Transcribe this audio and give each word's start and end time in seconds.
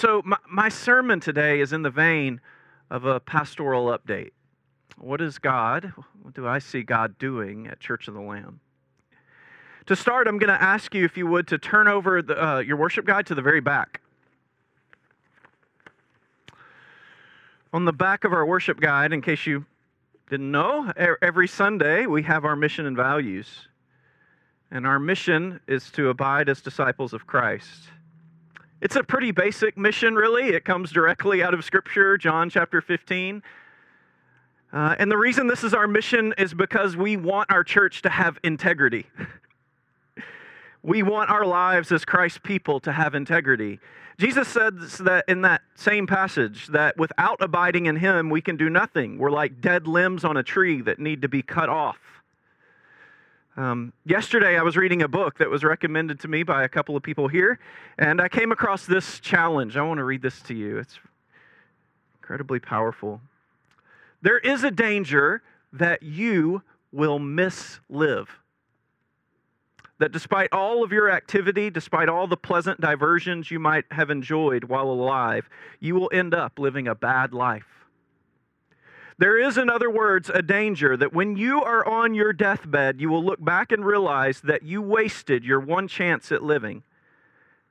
so, 0.00 0.22
my, 0.24 0.38
my 0.48 0.70
sermon 0.70 1.20
today 1.20 1.60
is 1.60 1.74
in 1.74 1.82
the 1.82 1.90
vein 1.90 2.40
of 2.90 3.04
a 3.04 3.20
pastoral 3.20 3.86
update. 3.88 4.30
What 4.96 5.20
is 5.20 5.38
God, 5.38 5.92
what 6.22 6.32
do 6.32 6.48
I 6.48 6.58
see 6.58 6.82
God 6.82 7.18
doing 7.18 7.66
at 7.66 7.80
Church 7.80 8.08
of 8.08 8.14
the 8.14 8.20
Lamb? 8.22 8.60
To 9.84 9.94
start, 9.94 10.26
I'm 10.26 10.38
going 10.38 10.48
to 10.48 10.62
ask 10.62 10.94
you, 10.94 11.04
if 11.04 11.18
you 11.18 11.26
would, 11.26 11.46
to 11.48 11.58
turn 11.58 11.86
over 11.86 12.22
the, 12.22 12.42
uh, 12.42 12.58
your 12.60 12.78
worship 12.78 13.04
guide 13.04 13.26
to 13.26 13.34
the 13.34 13.42
very 13.42 13.60
back. 13.60 14.00
On 17.74 17.84
the 17.84 17.92
back 17.92 18.24
of 18.24 18.32
our 18.32 18.46
worship 18.46 18.80
guide, 18.80 19.12
in 19.12 19.20
case 19.20 19.46
you 19.46 19.66
didn't 20.30 20.50
know, 20.50 20.90
every 21.20 21.46
Sunday 21.46 22.06
we 22.06 22.22
have 22.22 22.46
our 22.46 22.56
mission 22.56 22.86
and 22.86 22.96
values. 22.96 23.68
And 24.70 24.86
our 24.86 24.98
mission 24.98 25.60
is 25.68 25.90
to 25.90 26.08
abide 26.08 26.48
as 26.48 26.62
disciples 26.62 27.12
of 27.12 27.26
Christ. 27.26 27.90
It's 28.80 28.96
a 28.96 29.04
pretty 29.04 29.30
basic 29.30 29.76
mission, 29.76 30.14
really. 30.14 30.48
It 30.48 30.64
comes 30.64 30.90
directly 30.90 31.42
out 31.42 31.52
of 31.52 31.64
Scripture, 31.64 32.16
John 32.16 32.48
chapter 32.48 32.80
15. 32.80 33.42
Uh, 34.72 34.94
and 34.98 35.10
the 35.10 35.18
reason 35.18 35.48
this 35.48 35.62
is 35.64 35.74
our 35.74 35.86
mission 35.86 36.32
is 36.38 36.54
because 36.54 36.96
we 36.96 37.18
want 37.18 37.52
our 37.52 37.62
church 37.62 38.00
to 38.02 38.08
have 38.08 38.38
integrity. 38.42 39.06
we 40.82 41.02
want 41.02 41.28
our 41.28 41.44
lives 41.44 41.92
as 41.92 42.06
Christ's 42.06 42.38
people 42.38 42.80
to 42.80 42.92
have 42.92 43.14
integrity. 43.14 43.80
Jesus 44.18 44.48
says 44.48 44.98
that 44.98 45.26
in 45.28 45.42
that 45.42 45.60
same 45.74 46.06
passage 46.06 46.68
that 46.68 46.96
without 46.96 47.42
abiding 47.42 47.84
in 47.84 47.96
him, 47.96 48.30
we 48.30 48.40
can 48.40 48.56
do 48.56 48.70
nothing. 48.70 49.18
We're 49.18 49.30
like 49.30 49.60
dead 49.60 49.86
limbs 49.86 50.24
on 50.24 50.38
a 50.38 50.42
tree 50.42 50.80
that 50.82 50.98
need 50.98 51.20
to 51.20 51.28
be 51.28 51.42
cut 51.42 51.68
off. 51.68 51.98
Um, 53.56 53.92
yesterday, 54.04 54.58
I 54.58 54.62
was 54.62 54.76
reading 54.76 55.02
a 55.02 55.08
book 55.08 55.38
that 55.38 55.50
was 55.50 55.64
recommended 55.64 56.20
to 56.20 56.28
me 56.28 56.42
by 56.42 56.64
a 56.64 56.68
couple 56.68 56.96
of 56.96 57.02
people 57.02 57.28
here, 57.28 57.58
and 57.98 58.20
I 58.20 58.28
came 58.28 58.52
across 58.52 58.86
this 58.86 59.18
challenge. 59.20 59.76
I 59.76 59.82
want 59.82 59.98
to 59.98 60.04
read 60.04 60.22
this 60.22 60.40
to 60.42 60.54
you. 60.54 60.78
It's 60.78 60.98
incredibly 62.20 62.60
powerful. 62.60 63.20
There 64.22 64.38
is 64.38 64.62
a 64.62 64.70
danger 64.70 65.42
that 65.72 66.02
you 66.02 66.62
will 66.92 67.18
mislive 67.18 68.28
that 69.98 70.12
despite 70.12 70.48
all 70.50 70.82
of 70.82 70.92
your 70.92 71.10
activity, 71.10 71.68
despite 71.68 72.08
all 72.08 72.26
the 72.26 72.36
pleasant 72.36 72.80
diversions 72.80 73.50
you 73.50 73.60
might 73.60 73.84
have 73.90 74.08
enjoyed 74.10 74.64
while 74.64 74.90
alive, 74.90 75.48
you 75.78 75.94
will 75.94 76.10
end 76.12 76.34
up 76.34 76.58
living 76.58 76.88
a 76.88 76.94
bad 76.94 77.34
life. 77.34 77.79
There 79.20 79.36
is, 79.36 79.58
in 79.58 79.68
other 79.68 79.90
words, 79.90 80.30
a 80.32 80.40
danger 80.40 80.96
that 80.96 81.12
when 81.12 81.36
you 81.36 81.62
are 81.62 81.86
on 81.86 82.14
your 82.14 82.32
deathbed, 82.32 83.02
you 83.02 83.10
will 83.10 83.22
look 83.22 83.44
back 83.44 83.70
and 83.70 83.84
realize 83.84 84.40
that 84.40 84.62
you 84.62 84.80
wasted 84.80 85.44
your 85.44 85.60
one 85.60 85.88
chance 85.88 86.32
at 86.32 86.42
living. 86.42 86.84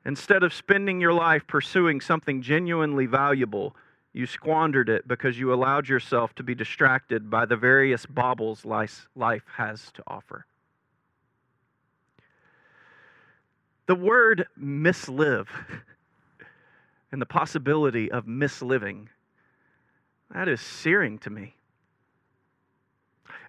Instead 0.05 0.43
of 0.43 0.53
spending 0.53 1.01
your 1.01 1.11
life 1.11 1.47
pursuing 1.47 2.01
something 2.01 2.43
genuinely 2.43 3.07
valuable, 3.07 3.75
you 4.13 4.27
squandered 4.27 4.89
it 4.89 5.07
because 5.07 5.39
you 5.39 5.51
allowed 5.51 5.89
yourself 5.89 6.35
to 6.35 6.43
be 6.43 6.53
distracted 6.53 7.31
by 7.31 7.47
the 7.47 7.57
various 7.57 8.05
baubles 8.05 8.63
life 8.63 9.43
has 9.57 9.91
to 9.93 10.03
offer. 10.05 10.45
The 13.87 13.95
word 13.95 14.45
mislive 14.55 15.47
and 17.11 17.19
the 17.19 17.25
possibility 17.25 18.11
of 18.11 18.25
misliving, 18.25 19.07
that 20.33 20.47
is 20.47 20.61
searing 20.61 21.17
to 21.19 21.29
me. 21.29 21.55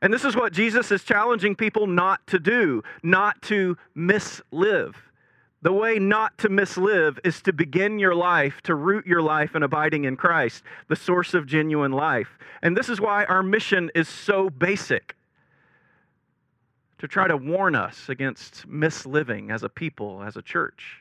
And 0.03 0.13
this 0.13 0.25
is 0.25 0.35
what 0.35 0.53
Jesus 0.53 0.91
is 0.91 1.05
challenging 1.05 1.55
people 1.55 1.87
not 1.87 2.27
to 2.29 2.39
do, 2.39 2.83
not 3.03 3.43
to 3.43 3.77
mislive. 3.97 4.95
The 5.63 5.73
way 5.73 5.99
not 5.99 6.39
to 6.39 6.49
mislive 6.49 7.19
is 7.23 7.43
to 7.43 7.53
begin 7.53 7.99
your 7.99 8.15
life, 8.15 8.63
to 8.63 8.75
root 8.75 9.07
your 9.07 9.21
life 9.21 9.55
in 9.55 9.63
abiding 9.63 10.05
in 10.05 10.17
Christ, 10.17 10.65
the 10.89 10.97
source 10.97 11.35
of 11.35 11.47
genuine 11.47 11.93
life. 11.93 12.39
And 12.63 12.75
this 12.75 12.89
is 12.89 12.99
why 12.99 13.25
our 13.27 13.43
mission 13.43 13.91
is 13.95 14.09
so 14.09 14.49
basic 14.49 15.17
to 16.99 17.07
try 17.07 17.29
to 17.29 17.37
warn 17.37 17.75
us 17.75 18.09
against 18.09 18.67
misliving 18.69 19.53
as 19.53 19.63
a 19.63 19.69
people, 19.69 20.23
as 20.23 20.37
a 20.37 20.43
church. 20.43 21.00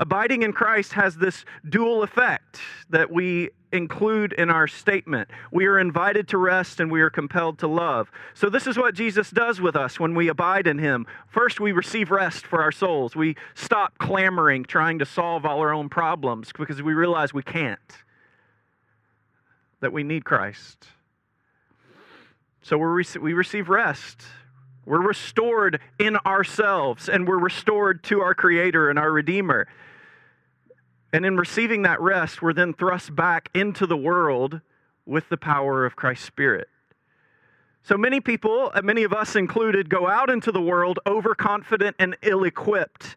Abiding 0.00 0.42
in 0.42 0.52
Christ 0.52 0.92
has 0.92 1.16
this 1.16 1.44
dual 1.68 2.04
effect 2.04 2.60
that 2.90 3.10
we 3.10 3.50
include 3.72 4.32
in 4.32 4.48
our 4.48 4.68
statement. 4.68 5.28
We 5.50 5.66
are 5.66 5.78
invited 5.78 6.28
to 6.28 6.38
rest 6.38 6.78
and 6.78 6.90
we 6.90 7.00
are 7.00 7.10
compelled 7.10 7.58
to 7.58 7.66
love. 7.66 8.10
So, 8.32 8.48
this 8.48 8.68
is 8.68 8.78
what 8.78 8.94
Jesus 8.94 9.30
does 9.30 9.60
with 9.60 9.74
us 9.74 9.98
when 9.98 10.14
we 10.14 10.28
abide 10.28 10.68
in 10.68 10.78
Him. 10.78 11.06
First, 11.26 11.58
we 11.58 11.72
receive 11.72 12.12
rest 12.12 12.46
for 12.46 12.62
our 12.62 12.70
souls. 12.70 13.16
We 13.16 13.36
stop 13.54 13.98
clamoring, 13.98 14.64
trying 14.64 15.00
to 15.00 15.04
solve 15.04 15.44
all 15.44 15.58
our 15.58 15.74
own 15.74 15.88
problems 15.88 16.52
because 16.56 16.80
we 16.80 16.94
realize 16.94 17.34
we 17.34 17.42
can't, 17.42 17.80
that 19.80 19.92
we 19.92 20.04
need 20.04 20.24
Christ. 20.24 20.86
So 22.62 22.78
we 22.78 23.04
we 23.20 23.32
receive 23.32 23.68
rest. 23.68 24.22
We're 24.86 25.06
restored 25.06 25.80
in 25.98 26.16
ourselves, 26.18 27.08
and 27.08 27.28
we're 27.28 27.38
restored 27.38 28.02
to 28.04 28.20
our 28.20 28.34
Creator 28.34 28.88
and 28.88 28.98
our 28.98 29.12
Redeemer. 29.12 29.66
And 31.12 31.24
in 31.24 31.36
receiving 31.36 31.82
that 31.82 32.00
rest, 32.00 32.42
we're 32.42 32.52
then 32.52 32.74
thrust 32.74 33.14
back 33.14 33.48
into 33.54 33.86
the 33.86 33.96
world 33.96 34.60
with 35.06 35.28
the 35.30 35.36
power 35.36 35.86
of 35.86 35.96
Christ's 35.96 36.26
Spirit. 36.26 36.68
So 37.82 37.96
many 37.96 38.20
people, 38.20 38.70
uh, 38.74 38.82
many 38.82 39.04
of 39.04 39.14
us 39.14 39.34
included, 39.34 39.88
go 39.88 40.06
out 40.06 40.28
into 40.28 40.52
the 40.52 40.60
world 40.60 40.98
overconfident 41.06 41.96
and 41.98 42.16
ill 42.20 42.44
equipped 42.44 43.16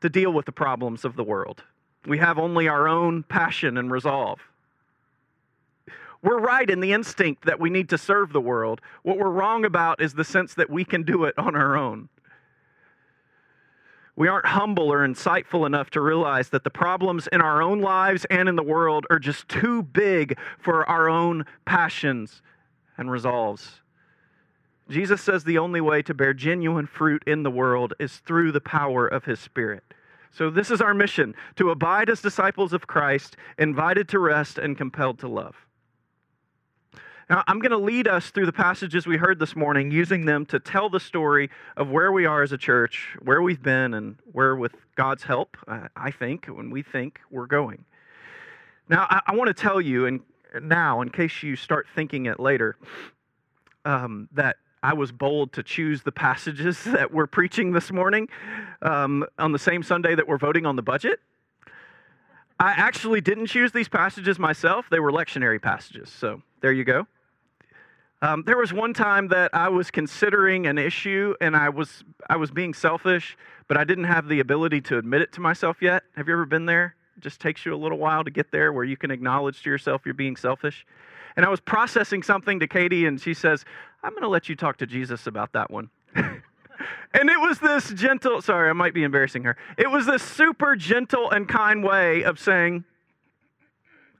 to 0.00 0.08
deal 0.08 0.32
with 0.32 0.46
the 0.46 0.52
problems 0.52 1.04
of 1.04 1.16
the 1.16 1.24
world. 1.24 1.64
We 2.06 2.18
have 2.18 2.38
only 2.38 2.68
our 2.68 2.86
own 2.86 3.24
passion 3.24 3.76
and 3.76 3.90
resolve. 3.90 4.38
We're 6.22 6.38
right 6.38 6.68
in 6.68 6.80
the 6.80 6.92
instinct 6.92 7.46
that 7.46 7.60
we 7.60 7.70
need 7.70 7.88
to 7.90 7.98
serve 7.98 8.32
the 8.32 8.40
world. 8.40 8.80
What 9.02 9.18
we're 9.18 9.30
wrong 9.30 9.64
about 9.64 10.00
is 10.00 10.14
the 10.14 10.24
sense 10.24 10.54
that 10.54 10.70
we 10.70 10.84
can 10.84 11.02
do 11.02 11.24
it 11.24 11.34
on 11.38 11.56
our 11.56 11.76
own. 11.76 12.08
We 14.18 14.26
aren't 14.26 14.46
humble 14.46 14.92
or 14.92 15.06
insightful 15.06 15.64
enough 15.64 15.90
to 15.90 16.00
realize 16.00 16.48
that 16.48 16.64
the 16.64 16.70
problems 16.70 17.28
in 17.28 17.40
our 17.40 17.62
own 17.62 17.80
lives 17.80 18.24
and 18.28 18.48
in 18.48 18.56
the 18.56 18.64
world 18.64 19.06
are 19.10 19.20
just 19.20 19.48
too 19.48 19.84
big 19.84 20.36
for 20.58 20.84
our 20.90 21.08
own 21.08 21.46
passions 21.64 22.42
and 22.96 23.12
resolves. 23.12 23.80
Jesus 24.90 25.22
says 25.22 25.44
the 25.44 25.58
only 25.58 25.80
way 25.80 26.02
to 26.02 26.14
bear 26.14 26.34
genuine 26.34 26.88
fruit 26.88 27.22
in 27.28 27.44
the 27.44 27.50
world 27.50 27.94
is 28.00 28.16
through 28.16 28.50
the 28.50 28.60
power 28.60 29.06
of 29.06 29.24
his 29.24 29.38
Spirit. 29.38 29.84
So, 30.32 30.50
this 30.50 30.72
is 30.72 30.80
our 30.80 30.94
mission 30.94 31.36
to 31.54 31.70
abide 31.70 32.10
as 32.10 32.20
disciples 32.20 32.72
of 32.72 32.88
Christ, 32.88 33.36
invited 33.56 34.08
to 34.08 34.18
rest 34.18 34.58
and 34.58 34.76
compelled 34.76 35.20
to 35.20 35.28
love. 35.28 35.67
Now, 37.30 37.44
I'm 37.46 37.58
going 37.58 37.72
to 37.72 37.78
lead 37.78 38.08
us 38.08 38.30
through 38.30 38.46
the 38.46 38.54
passages 38.54 39.06
we 39.06 39.18
heard 39.18 39.38
this 39.38 39.54
morning, 39.54 39.90
using 39.90 40.24
them 40.24 40.46
to 40.46 40.58
tell 40.58 40.88
the 40.88 41.00
story 41.00 41.50
of 41.76 41.90
where 41.90 42.10
we 42.10 42.24
are 42.24 42.42
as 42.42 42.52
a 42.52 42.56
church, 42.56 43.18
where 43.20 43.42
we've 43.42 43.62
been, 43.62 43.92
and 43.92 44.16
where, 44.32 44.56
with 44.56 44.74
God's 44.94 45.24
help, 45.24 45.58
uh, 45.66 45.88
I 45.94 46.10
think, 46.10 46.46
when 46.46 46.70
we 46.70 46.82
think 46.82 47.20
we're 47.30 47.46
going. 47.46 47.84
Now, 48.88 49.06
I, 49.10 49.20
I 49.26 49.36
want 49.36 49.48
to 49.48 49.54
tell 49.54 49.78
you, 49.78 50.06
and 50.06 50.20
now, 50.62 51.02
in 51.02 51.10
case 51.10 51.42
you 51.42 51.54
start 51.54 51.86
thinking 51.94 52.24
it 52.24 52.40
later, 52.40 52.76
um, 53.84 54.30
that 54.32 54.56
I 54.82 54.94
was 54.94 55.12
bold 55.12 55.52
to 55.52 55.62
choose 55.62 56.02
the 56.02 56.12
passages 56.12 56.82
that 56.84 57.12
we're 57.12 57.26
preaching 57.26 57.72
this 57.72 57.92
morning 57.92 58.30
um, 58.80 59.26
on 59.38 59.52
the 59.52 59.58
same 59.58 59.82
Sunday 59.82 60.14
that 60.14 60.26
we're 60.26 60.38
voting 60.38 60.64
on 60.64 60.76
the 60.76 60.82
budget. 60.82 61.20
I 62.58 62.70
actually 62.70 63.20
didn't 63.20 63.48
choose 63.48 63.70
these 63.72 63.88
passages 63.88 64.38
myself, 64.38 64.86
they 64.90 64.98
were 64.98 65.12
lectionary 65.12 65.60
passages. 65.60 66.08
So 66.08 66.40
there 66.62 66.72
you 66.72 66.84
go. 66.84 67.06
Um, 68.20 68.42
there 68.46 68.56
was 68.56 68.72
one 68.72 68.94
time 68.94 69.28
that 69.28 69.54
I 69.54 69.68
was 69.68 69.90
considering 69.90 70.66
an 70.66 70.76
issue 70.76 71.34
and 71.40 71.56
I 71.56 71.68
was, 71.68 72.02
I 72.28 72.36
was 72.36 72.50
being 72.50 72.74
selfish, 72.74 73.36
but 73.68 73.76
I 73.76 73.84
didn't 73.84 74.04
have 74.04 74.28
the 74.28 74.40
ability 74.40 74.80
to 74.82 74.98
admit 74.98 75.22
it 75.22 75.32
to 75.34 75.40
myself 75.40 75.76
yet. 75.80 76.02
Have 76.16 76.26
you 76.26 76.34
ever 76.34 76.46
been 76.46 76.66
there? 76.66 76.96
It 77.16 77.22
just 77.22 77.40
takes 77.40 77.64
you 77.64 77.72
a 77.74 77.76
little 77.76 77.98
while 77.98 78.24
to 78.24 78.30
get 78.30 78.50
there 78.50 78.72
where 78.72 78.84
you 78.84 78.96
can 78.96 79.12
acknowledge 79.12 79.62
to 79.62 79.70
yourself 79.70 80.02
you're 80.04 80.14
being 80.14 80.36
selfish. 80.36 80.84
And 81.36 81.46
I 81.46 81.48
was 81.48 81.60
processing 81.60 82.24
something 82.24 82.58
to 82.58 82.66
Katie, 82.66 83.06
and 83.06 83.20
she 83.20 83.32
says, 83.32 83.64
I'm 84.02 84.10
going 84.10 84.22
to 84.22 84.28
let 84.28 84.48
you 84.48 84.56
talk 84.56 84.78
to 84.78 84.86
Jesus 84.86 85.28
about 85.28 85.52
that 85.52 85.70
one. 85.70 85.90
and 86.16 87.30
it 87.30 87.40
was 87.40 87.60
this 87.60 87.90
gentle, 87.92 88.42
sorry, 88.42 88.68
I 88.68 88.72
might 88.72 88.94
be 88.94 89.04
embarrassing 89.04 89.44
her. 89.44 89.56
It 89.76 89.88
was 89.88 90.06
this 90.06 90.22
super 90.22 90.74
gentle 90.74 91.30
and 91.30 91.48
kind 91.48 91.84
way 91.84 92.22
of 92.24 92.40
saying, 92.40 92.84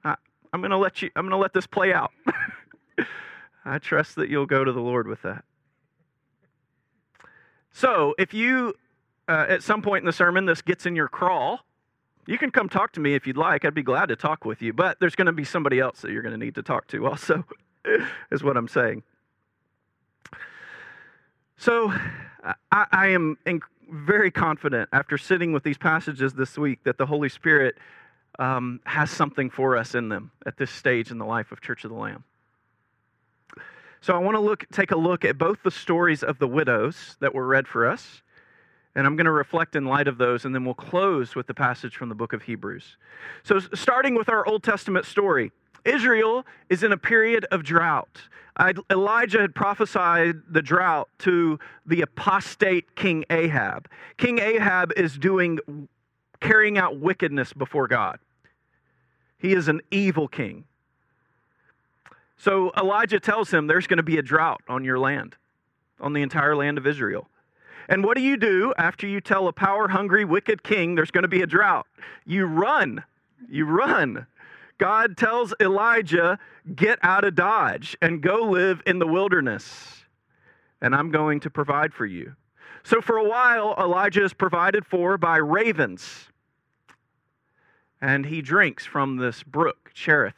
I'm 0.05 0.61
going 0.61 0.71
to 0.71 0.79
let 0.79 1.03
you, 1.03 1.11
I'm 1.17 1.25
going 1.25 1.33
to 1.33 1.37
let 1.37 1.53
this 1.53 1.67
play 1.67 1.93
out. 1.93 2.12
I 3.64 3.78
trust 3.78 4.16
that 4.16 4.28
you'll 4.28 4.46
go 4.46 4.64
to 4.64 4.72
the 4.72 4.81
Lord 4.81 5.06
with 5.06 5.22
that. 5.22 5.44
So, 7.72 8.14
if 8.19 8.34
you, 8.34 8.75
uh, 9.28 9.46
at 9.49 9.62
some 9.62 9.82
point 9.82 10.02
in 10.02 10.06
the 10.06 10.12
sermon, 10.12 10.46
this 10.46 10.62
gets 10.62 10.87
in 10.87 10.96
your 10.96 11.08
crawl, 11.08 11.60
you 12.26 12.38
can 12.38 12.50
come 12.50 12.69
talk 12.69 12.93
to 12.93 13.00
me 13.00 13.14
if 13.14 13.26
you'd 13.26 13.37
like. 13.37 13.64
I'd 13.64 13.75
be 13.75 13.82
glad 13.82 14.06
to 14.06 14.16
talk 14.16 14.44
with 14.44 14.62
you. 14.62 14.72
But 14.72 14.99
there's 15.00 15.14
going 15.14 15.26
to 15.26 15.32
be 15.32 15.44
somebody 15.44 15.78
else 15.78 16.00
that 16.00 16.10
you're 16.10 16.22
going 16.22 16.38
to 16.38 16.44
need 16.44 16.56
to 16.56 16.62
talk 16.62 16.87
to 16.88 17.06
also, 17.06 17.44
is 18.31 18.43
what 18.43 18.56
I'm 18.56 18.69
saying. 18.69 19.02
So, 21.56 21.93
I, 22.72 22.87
I 22.90 23.06
am 23.08 23.38
very 23.90 24.31
confident 24.31 24.88
after 24.93 25.19
sitting 25.19 25.52
with 25.52 25.62
these 25.62 25.78
passages 25.78 26.34
this 26.34 26.56
week 26.58 26.84
that 26.84 26.99
the 26.99 27.06
Holy 27.06 27.28
Spirit 27.28 27.76
um, 28.38 28.81
has 28.84 29.10
something 29.10 29.50
for 29.50 29.76
us 29.76 29.94
in 29.94 30.08
them 30.08 30.31
at 30.46 30.56
this 30.56 30.70
stage 30.70 31.10
in 31.10 31.19
the 31.19 31.25
life 31.25 31.52
of 31.52 31.60
Church 31.60 31.84
of 31.84 31.90
the 31.90 31.96
Lamb. 31.96 32.25
So 34.00 34.15
I 34.15 34.19
want 34.19 34.37
to 34.37 34.41
look, 34.41 34.65
take 34.71 34.91
a 34.91 34.97
look 34.97 35.25
at 35.25 35.39
both 35.39 35.62
the 35.62 35.71
stories 35.71 36.23
of 36.23 36.39
the 36.39 36.49
widows 36.49 37.17
that 37.21 37.35
were 37.35 37.47
read 37.47 37.67
for 37.67 37.87
us, 37.87 38.23
and 38.95 39.06
I'm 39.06 39.17
going 39.17 39.27
to 39.27 39.33
reflect 39.33 39.77
in 39.77 39.85
light 39.85 40.09
of 40.09 40.19
those, 40.19 40.45
and 40.45 40.55
then 40.55 40.65
we'll 40.65 40.75
close 40.75 41.35
with 41.35 41.47
the 41.47 41.55
passage 41.55 41.97
from 41.97 42.09
the 42.09 42.15
book 42.15 42.33
of 42.33 42.43
Hebrews. 42.43 42.97
So, 43.43 43.59
starting 43.59 44.15
with 44.15 44.29
our 44.29 44.47
Old 44.47 44.62
Testament 44.62 45.05
story, 45.05 45.53
Israel 45.85 46.45
is 46.69 46.83
in 46.83 46.93
a 46.93 46.97
period 46.97 47.47
of 47.50 47.62
drought. 47.62 48.23
Elijah 48.91 49.41
had 49.41 49.55
prophesied 49.55 50.43
the 50.51 50.62
drought 50.62 51.09
to 51.21 51.59
the 51.87 52.03
apostate 52.03 52.97
King 52.97 53.25
Ahab. 53.31 53.89
King 54.17 54.39
Ahab 54.41 54.93
is 54.97 55.17
doing 55.17 55.59
carrying 56.41 56.79
out 56.79 56.99
wickedness 56.99 57.53
before 57.53 57.89
God. 57.89 58.19
He 59.39 59.53
is 59.53 59.69
an 59.69 59.81
evil 59.91 60.29
king. 60.29 60.65
So 62.38 62.73
Elijah 62.76 63.20
tells 63.20 63.52
him 63.52 63.67
there's 63.67 63.88
going 63.88 63.99
to 63.99 64.02
be 64.02 64.17
a 64.17 64.23
drought 64.23 64.62
on 64.69 64.85
your 64.85 64.99
land, 64.99 65.37
on 66.00 66.12
the 66.12 66.23
entire 66.23 66.56
land 66.56 66.79
of 66.79 66.87
Israel. 66.87 67.29
And 67.88 68.05
what 68.05 68.17
do 68.17 68.23
you 68.23 68.37
do 68.37 68.73
after 68.79 69.06
you 69.06 69.20
tell 69.20 69.49
a 69.49 69.52
power 69.52 69.88
hungry, 69.88 70.25
wicked 70.25 70.62
king 70.62 70.94
there's 70.94 71.11
going 71.11 71.23
to 71.23 71.29
be 71.29 71.43
a 71.43 71.46
drought? 71.46 71.87
You 72.25 72.46
run. 72.46 73.02
You 73.49 73.64
run. 73.64 74.26
God 74.79 75.17
tells 75.17 75.52
Elijah, 75.61 76.38
Get 76.75 76.99
out 77.02 77.25
of 77.25 77.35
Dodge 77.35 77.96
and 78.00 78.23
go 78.23 78.43
live 78.43 78.82
in 78.87 78.99
the 78.99 79.06
wilderness, 79.06 80.05
and 80.81 80.94
I'm 80.94 81.11
going 81.11 81.41
to 81.41 81.50
provide 81.50 81.94
for 81.94 82.05
you. 82.06 82.37
So, 82.84 83.00
for 83.00 83.17
a 83.17 83.29
while, 83.29 83.75
Elijah 83.79 84.25
is 84.25 84.34
provided 84.34 84.87
for 84.87 85.17
by 85.17 85.38
ravens, 85.38 86.29
and 88.00 88.26
he 88.26 88.43
drinks 88.43 88.84
from 88.84 89.17
this 89.17 89.43
brook, 89.43 89.91
Cherith. 89.94 90.34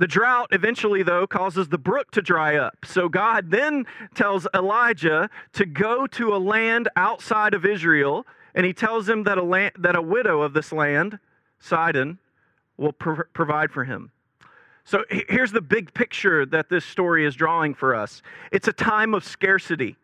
The 0.00 0.06
drought 0.06 0.48
eventually, 0.52 1.02
though, 1.02 1.26
causes 1.26 1.68
the 1.68 1.76
brook 1.76 2.10
to 2.12 2.22
dry 2.22 2.56
up. 2.56 2.86
So 2.86 3.10
God 3.10 3.50
then 3.50 3.84
tells 4.14 4.46
Elijah 4.54 5.28
to 5.52 5.66
go 5.66 6.06
to 6.06 6.34
a 6.34 6.38
land 6.38 6.88
outside 6.96 7.52
of 7.52 7.66
Israel, 7.66 8.26
and 8.54 8.64
he 8.64 8.72
tells 8.72 9.06
him 9.06 9.24
that 9.24 9.36
a, 9.36 9.42
land, 9.42 9.72
that 9.78 9.96
a 9.96 10.00
widow 10.00 10.40
of 10.40 10.54
this 10.54 10.72
land 10.72 11.18
Sidon 11.58 12.18
will 12.78 12.94
pro- 12.94 13.24
provide 13.34 13.70
for 13.70 13.84
him. 13.84 14.10
So 14.84 15.04
here's 15.28 15.52
the 15.52 15.60
big 15.60 15.92
picture 15.92 16.46
that 16.46 16.70
this 16.70 16.86
story 16.86 17.26
is 17.26 17.34
drawing 17.34 17.74
for 17.74 17.94
us 17.94 18.22
it's 18.50 18.68
a 18.68 18.72
time 18.72 19.12
of 19.12 19.22
scarcity, 19.22 19.96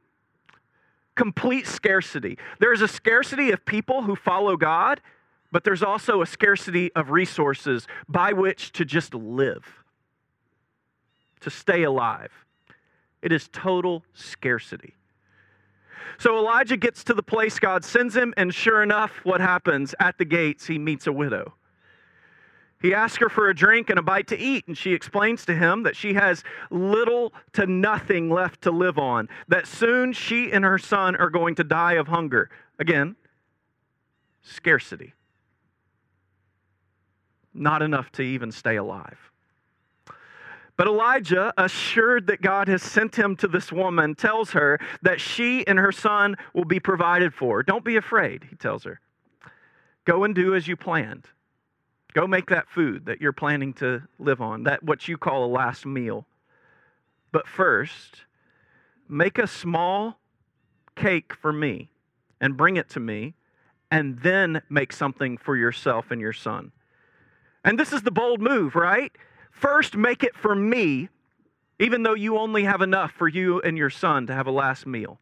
complete 1.14 1.66
scarcity. 1.66 2.36
There's 2.60 2.82
a 2.82 2.88
scarcity 2.88 3.50
of 3.50 3.64
people 3.64 4.02
who 4.02 4.14
follow 4.14 4.58
God, 4.58 5.00
but 5.50 5.64
there's 5.64 5.82
also 5.82 6.20
a 6.20 6.26
scarcity 6.26 6.92
of 6.92 7.10
resources 7.10 7.88
by 8.10 8.34
which 8.34 8.72
to 8.72 8.84
just 8.84 9.14
live, 9.14 9.84
to 11.40 11.50
stay 11.50 11.82
alive. 11.82 12.32
It 13.22 13.32
is 13.32 13.48
total 13.48 14.04
scarcity. 14.14 14.94
So 16.18 16.38
Elijah 16.38 16.76
gets 16.76 17.04
to 17.04 17.14
the 17.14 17.22
place 17.22 17.58
God 17.58 17.84
sends 17.84 18.16
him, 18.16 18.32
and 18.36 18.54
sure 18.54 18.82
enough, 18.82 19.20
what 19.24 19.40
happens? 19.40 19.94
At 20.00 20.18
the 20.18 20.24
gates, 20.24 20.66
he 20.66 20.78
meets 20.78 21.06
a 21.06 21.12
widow. 21.12 21.54
He 22.80 22.94
asks 22.94 23.18
her 23.18 23.28
for 23.28 23.48
a 23.48 23.54
drink 23.54 23.90
and 23.90 23.98
a 23.98 24.02
bite 24.02 24.28
to 24.28 24.38
eat, 24.38 24.66
and 24.66 24.76
she 24.76 24.92
explains 24.92 25.44
to 25.46 25.54
him 25.54 25.82
that 25.84 25.96
she 25.96 26.14
has 26.14 26.44
little 26.70 27.32
to 27.54 27.66
nothing 27.66 28.30
left 28.30 28.62
to 28.62 28.70
live 28.70 28.98
on, 28.98 29.28
that 29.48 29.66
soon 29.66 30.12
she 30.12 30.52
and 30.52 30.64
her 30.64 30.78
son 30.78 31.16
are 31.16 31.30
going 31.30 31.54
to 31.56 31.64
die 31.64 31.94
of 31.94 32.08
hunger. 32.08 32.50
Again, 32.78 33.16
scarcity. 34.42 35.14
Not 37.54 37.80
enough 37.80 38.12
to 38.12 38.22
even 38.22 38.52
stay 38.52 38.76
alive. 38.76 39.18
But 40.76 40.88
Elijah, 40.88 41.54
assured 41.56 42.26
that 42.26 42.42
God 42.42 42.68
has 42.68 42.82
sent 42.82 43.16
him 43.16 43.34
to 43.36 43.48
this 43.48 43.72
woman, 43.72 44.14
tells 44.14 44.50
her 44.50 44.78
that 45.02 45.20
she 45.20 45.66
and 45.66 45.78
her 45.78 45.92
son 45.92 46.36
will 46.52 46.66
be 46.66 46.80
provided 46.80 47.32
for. 47.32 47.62
Don't 47.62 47.84
be 47.84 47.96
afraid, 47.96 48.44
he 48.50 48.56
tells 48.56 48.84
her. 48.84 49.00
Go 50.04 50.24
and 50.24 50.34
do 50.34 50.54
as 50.54 50.68
you 50.68 50.76
planned. 50.76 51.24
Go 52.12 52.26
make 52.26 52.50
that 52.50 52.68
food 52.68 53.06
that 53.06 53.20
you're 53.20 53.32
planning 53.32 53.72
to 53.74 54.02
live 54.18 54.40
on, 54.40 54.64
that 54.64 54.82
what 54.82 55.08
you 55.08 55.16
call 55.16 55.44
a 55.44 55.48
last 55.48 55.86
meal. 55.86 56.26
But 57.32 57.46
first, 57.46 58.22
make 59.08 59.38
a 59.38 59.46
small 59.46 60.18
cake 60.94 61.34
for 61.34 61.52
me 61.52 61.90
and 62.40 62.56
bring 62.56 62.76
it 62.76 62.88
to 62.90 63.00
me, 63.00 63.34
and 63.90 64.18
then 64.20 64.60
make 64.68 64.92
something 64.92 65.38
for 65.38 65.56
yourself 65.56 66.10
and 66.10 66.20
your 66.20 66.32
son. 66.32 66.72
And 67.64 67.78
this 67.78 67.92
is 67.92 68.02
the 68.02 68.10
bold 68.10 68.40
move, 68.40 68.74
right? 68.74 69.12
First, 69.56 69.96
make 69.96 70.22
it 70.22 70.36
for 70.36 70.54
me, 70.54 71.08
even 71.78 72.02
though 72.02 72.14
you 72.14 72.36
only 72.36 72.64
have 72.64 72.82
enough 72.82 73.10
for 73.12 73.26
you 73.26 73.58
and 73.62 73.78
your 73.78 73.88
son 73.88 74.26
to 74.26 74.34
have 74.34 74.46
a 74.46 74.50
last 74.50 74.86
meal. 74.86 75.18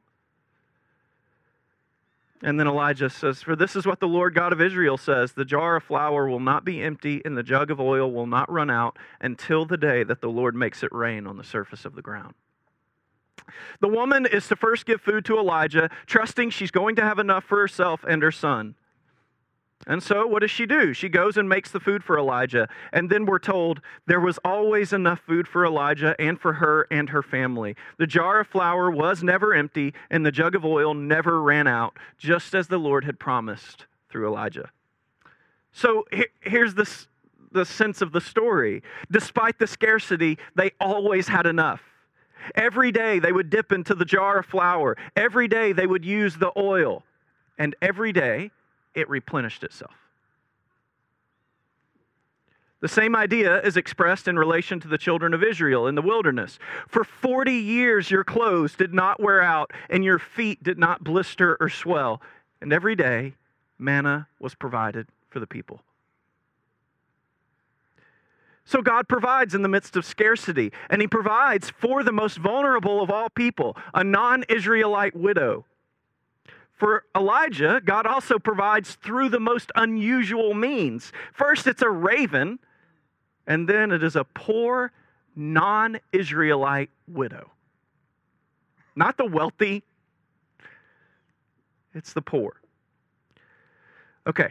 And 2.43 2.59
then 2.59 2.67
Elijah 2.67 3.09
says, 3.09 3.43
For 3.43 3.55
this 3.55 3.77
is 3.77 3.87
what 3.87 4.01
the 4.01 4.09
Lord 4.09 4.35
God 4.35 4.53
of 4.53 4.61
Israel 4.61 4.97
says 4.99 5.33
the 5.33 5.45
jar 5.45 5.77
of 5.77 5.85
flour 5.85 6.29
will 6.29 6.41
not 6.41 6.65
be 6.65 6.83
empty, 6.83 7.23
and 7.25 7.37
the 7.37 7.45
jug 7.45 7.71
of 7.71 7.81
oil 7.81 8.11
will 8.11 8.27
not 8.27 8.51
run 8.51 8.71
out 8.71 8.99
until 9.21 9.65
the 9.65 9.77
day 9.77 10.03
that 10.03 10.21
the 10.21 10.29
Lord 10.29 10.57
makes 10.57 10.83
it 10.83 10.93
rain 10.93 11.29
on 11.29 11.37
the 11.37 11.45
surface 11.45 11.85
of 11.85 11.95
the 11.95 12.03
ground. 12.03 12.35
The 13.81 13.89
woman 13.89 14.27
is 14.27 14.49
to 14.49 14.57
first 14.57 14.85
give 14.85 15.01
food 15.01 15.25
to 15.27 15.39
Elijah, 15.39 15.91
trusting 16.07 16.51
she's 16.51 16.73
going 16.73 16.97
to 16.97 17.03
have 17.03 17.21
enough 17.21 17.45
for 17.45 17.59
herself 17.61 18.05
and 18.07 18.21
her 18.21 18.33
son. 18.33 18.75
And 19.87 20.03
so, 20.03 20.26
what 20.26 20.41
does 20.41 20.50
she 20.50 20.65
do? 20.65 20.94
She 20.94 21.11
goes 21.11 21.37
and 21.37 21.47
makes 21.49 21.71
the 21.71 21.81
food 21.81 22.03
for 22.03 22.19
Elijah. 22.19 22.69
And 22.93 23.11
then 23.11 23.26
we're 23.26 23.38
told 23.38 23.81
there 24.06 24.21
was 24.21 24.38
always 24.44 24.94
enough 24.94 25.21
food 25.21 25.47
for 25.47 25.67
Elijah 25.67 26.17
and 26.19 26.41
for 26.41 26.55
her 26.55 26.87
and 26.91 27.11
her 27.11 27.23
family. 27.23 27.76
The 27.99 28.06
jar 28.06 28.41
of 28.41 28.47
flour 28.47 28.91
was 28.91 29.23
never 29.23 29.53
empty, 29.53 29.93
and 30.11 30.25
the 30.25 30.32
jug 30.32 30.55
of 30.55 30.65
oil 30.65 30.94
never 30.94 31.43
ran 31.43 31.67
out, 31.67 31.99
just 32.17 32.55
as 32.55 32.69
the 32.69 32.79
Lord 32.79 33.05
had 33.05 33.19
promised 33.19 33.85
through 34.09 34.26
Elijah. 34.26 34.71
So, 35.73 36.06
here's 36.41 36.75
this, 36.75 37.09
the 37.53 37.67
sense 37.67 38.00
of 38.00 38.12
the 38.12 38.21
story. 38.23 38.82
Despite 39.11 39.59
the 39.59 39.67
scarcity, 39.67 40.38
they 40.55 40.71
always 40.81 41.29
had 41.29 41.47
enough. 41.47 41.82
Every 42.55 42.91
day 42.91 43.19
they 43.19 43.32
would 43.32 43.50
dip 43.50 43.71
into 43.71 43.94
the 43.94 44.05
jar 44.05 44.38
of 44.38 44.47
flour, 44.47 44.97
every 45.15 45.49
day 45.49 45.73
they 45.73 45.87
would 45.87 46.05
use 46.06 46.37
the 46.37 46.53
oil, 46.56 47.03
and 47.59 47.76
every 47.82 48.12
day 48.12 48.50
it 48.94 49.08
replenished 49.08 49.64
itself. 49.64 49.94
The 52.85 52.88
same 52.88 53.16
idea 53.16 53.62
is 53.62 53.78
expressed 53.78 54.28
in 54.28 54.38
relation 54.38 54.78
to 54.80 54.88
the 54.88 54.99
children 54.99 55.33
of 55.33 55.42
Israel 55.42 55.87
in 55.87 55.95
the 55.95 56.02
wilderness. 56.02 56.59
For 56.87 57.02
40 57.02 57.50
years, 57.50 58.11
your 58.11 58.25
clothes 58.25 58.75
did 58.75 58.92
not 58.92 59.19
wear 59.19 59.40
out, 59.40 59.73
and 59.88 60.04
your 60.04 60.19
feet 60.19 60.62
did 60.62 60.78
not 60.78 61.02
blister 61.02 61.57
or 61.61 61.71
swell. 61.71 62.21
And 62.61 62.75
every 62.75 62.95
day, 62.95 63.37
manna 63.78 64.28
was 64.38 64.54
provided 64.54 65.07
for 65.30 65.40
the 65.40 65.47
people. 65.47 65.80
So 68.66 68.83
God 68.83 69.09
provides 69.09 69.54
in 69.54 69.62
the 69.62 69.69
midst 69.69 69.97
of 69.97 70.04
scarcity, 70.04 70.71
and 70.90 71.00
He 71.00 71.09
provides 71.09 71.71
for 71.71 72.02
the 72.02 72.12
most 72.12 72.37
vulnerable 72.37 73.02
of 73.02 73.11
all 73.11 73.30
people, 73.30 73.78
a 73.95 74.04
non 74.04 74.45
Israelite 74.50 75.16
widow 75.16 75.64
for 76.76 77.04
Elijah, 77.14 77.81
God 77.85 78.07
also 78.07 78.38
provides 78.38 78.97
through 78.97 79.28
the 79.28 79.40
most 79.40 79.71
unusual 79.76 80.54
means. 80.54 81.12
First, 81.33 81.66
it's 81.66 81.83
a 81.83 81.88
raven, 81.88 82.59
and 83.47 83.69
then 83.69 83.93
it 83.93 84.02
is 84.02 84.16
a 84.16 84.25
poor, 84.25 84.90
non 85.37 85.99
Israelite 86.12 86.90
widow. 87.07 87.50
Not 88.97 89.16
the 89.16 89.25
wealthy, 89.25 89.83
it's 91.95 92.12
the 92.12 92.23
poor. 92.23 92.61
Okay, 94.26 94.49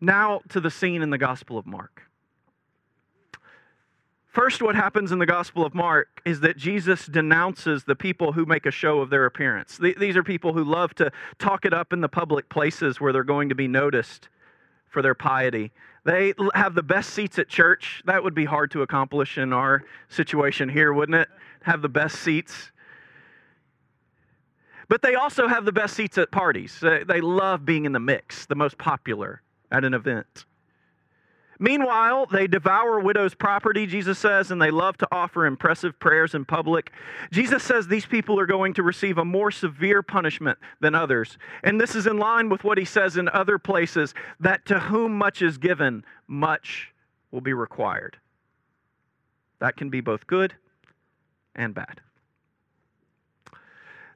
now 0.00 0.42
to 0.50 0.60
the 0.60 0.70
scene 0.70 1.02
in 1.02 1.10
the 1.10 1.18
Gospel 1.18 1.56
of 1.56 1.66
Mark. 1.66 2.02
First, 4.34 4.62
what 4.62 4.74
happens 4.74 5.12
in 5.12 5.20
the 5.20 5.26
Gospel 5.26 5.64
of 5.64 5.76
Mark 5.76 6.20
is 6.24 6.40
that 6.40 6.56
Jesus 6.56 7.06
denounces 7.06 7.84
the 7.84 7.94
people 7.94 8.32
who 8.32 8.44
make 8.44 8.66
a 8.66 8.72
show 8.72 8.98
of 8.98 9.08
their 9.08 9.26
appearance. 9.26 9.78
These 9.78 10.16
are 10.16 10.24
people 10.24 10.52
who 10.52 10.64
love 10.64 10.92
to 10.96 11.12
talk 11.38 11.64
it 11.64 11.72
up 11.72 11.92
in 11.92 12.00
the 12.00 12.08
public 12.08 12.48
places 12.48 13.00
where 13.00 13.12
they're 13.12 13.22
going 13.22 13.50
to 13.50 13.54
be 13.54 13.68
noticed 13.68 14.28
for 14.90 15.02
their 15.02 15.14
piety. 15.14 15.70
They 16.04 16.34
have 16.52 16.74
the 16.74 16.82
best 16.82 17.10
seats 17.10 17.38
at 17.38 17.48
church. 17.48 18.02
That 18.06 18.24
would 18.24 18.34
be 18.34 18.44
hard 18.44 18.72
to 18.72 18.82
accomplish 18.82 19.38
in 19.38 19.52
our 19.52 19.84
situation 20.08 20.68
here, 20.68 20.92
wouldn't 20.92 21.14
it? 21.16 21.28
Have 21.62 21.80
the 21.80 21.88
best 21.88 22.16
seats. 22.16 22.72
But 24.88 25.00
they 25.02 25.14
also 25.14 25.46
have 25.46 25.64
the 25.64 25.70
best 25.70 25.94
seats 25.94 26.18
at 26.18 26.32
parties. 26.32 26.80
They 26.80 27.20
love 27.20 27.64
being 27.64 27.84
in 27.84 27.92
the 27.92 28.00
mix, 28.00 28.46
the 28.46 28.56
most 28.56 28.78
popular 28.78 29.42
at 29.70 29.84
an 29.84 29.94
event. 29.94 30.44
Meanwhile, 31.58 32.26
they 32.26 32.46
devour 32.46 32.98
widows' 32.98 33.34
property, 33.34 33.86
Jesus 33.86 34.18
says, 34.18 34.50
and 34.50 34.60
they 34.60 34.70
love 34.70 34.96
to 34.98 35.08
offer 35.12 35.46
impressive 35.46 35.98
prayers 35.98 36.34
in 36.34 36.44
public. 36.44 36.90
Jesus 37.30 37.62
says 37.62 37.86
these 37.86 38.06
people 38.06 38.38
are 38.40 38.46
going 38.46 38.74
to 38.74 38.82
receive 38.82 39.18
a 39.18 39.24
more 39.24 39.50
severe 39.50 40.02
punishment 40.02 40.58
than 40.80 40.94
others. 40.94 41.38
And 41.62 41.80
this 41.80 41.94
is 41.94 42.06
in 42.06 42.18
line 42.18 42.48
with 42.48 42.64
what 42.64 42.78
he 42.78 42.84
says 42.84 43.16
in 43.16 43.28
other 43.28 43.58
places 43.58 44.14
that 44.40 44.66
to 44.66 44.80
whom 44.80 45.16
much 45.16 45.42
is 45.42 45.58
given, 45.58 46.04
much 46.26 46.92
will 47.30 47.40
be 47.40 47.52
required. 47.52 48.18
That 49.60 49.76
can 49.76 49.90
be 49.90 50.00
both 50.00 50.26
good 50.26 50.54
and 51.54 51.74
bad. 51.74 52.00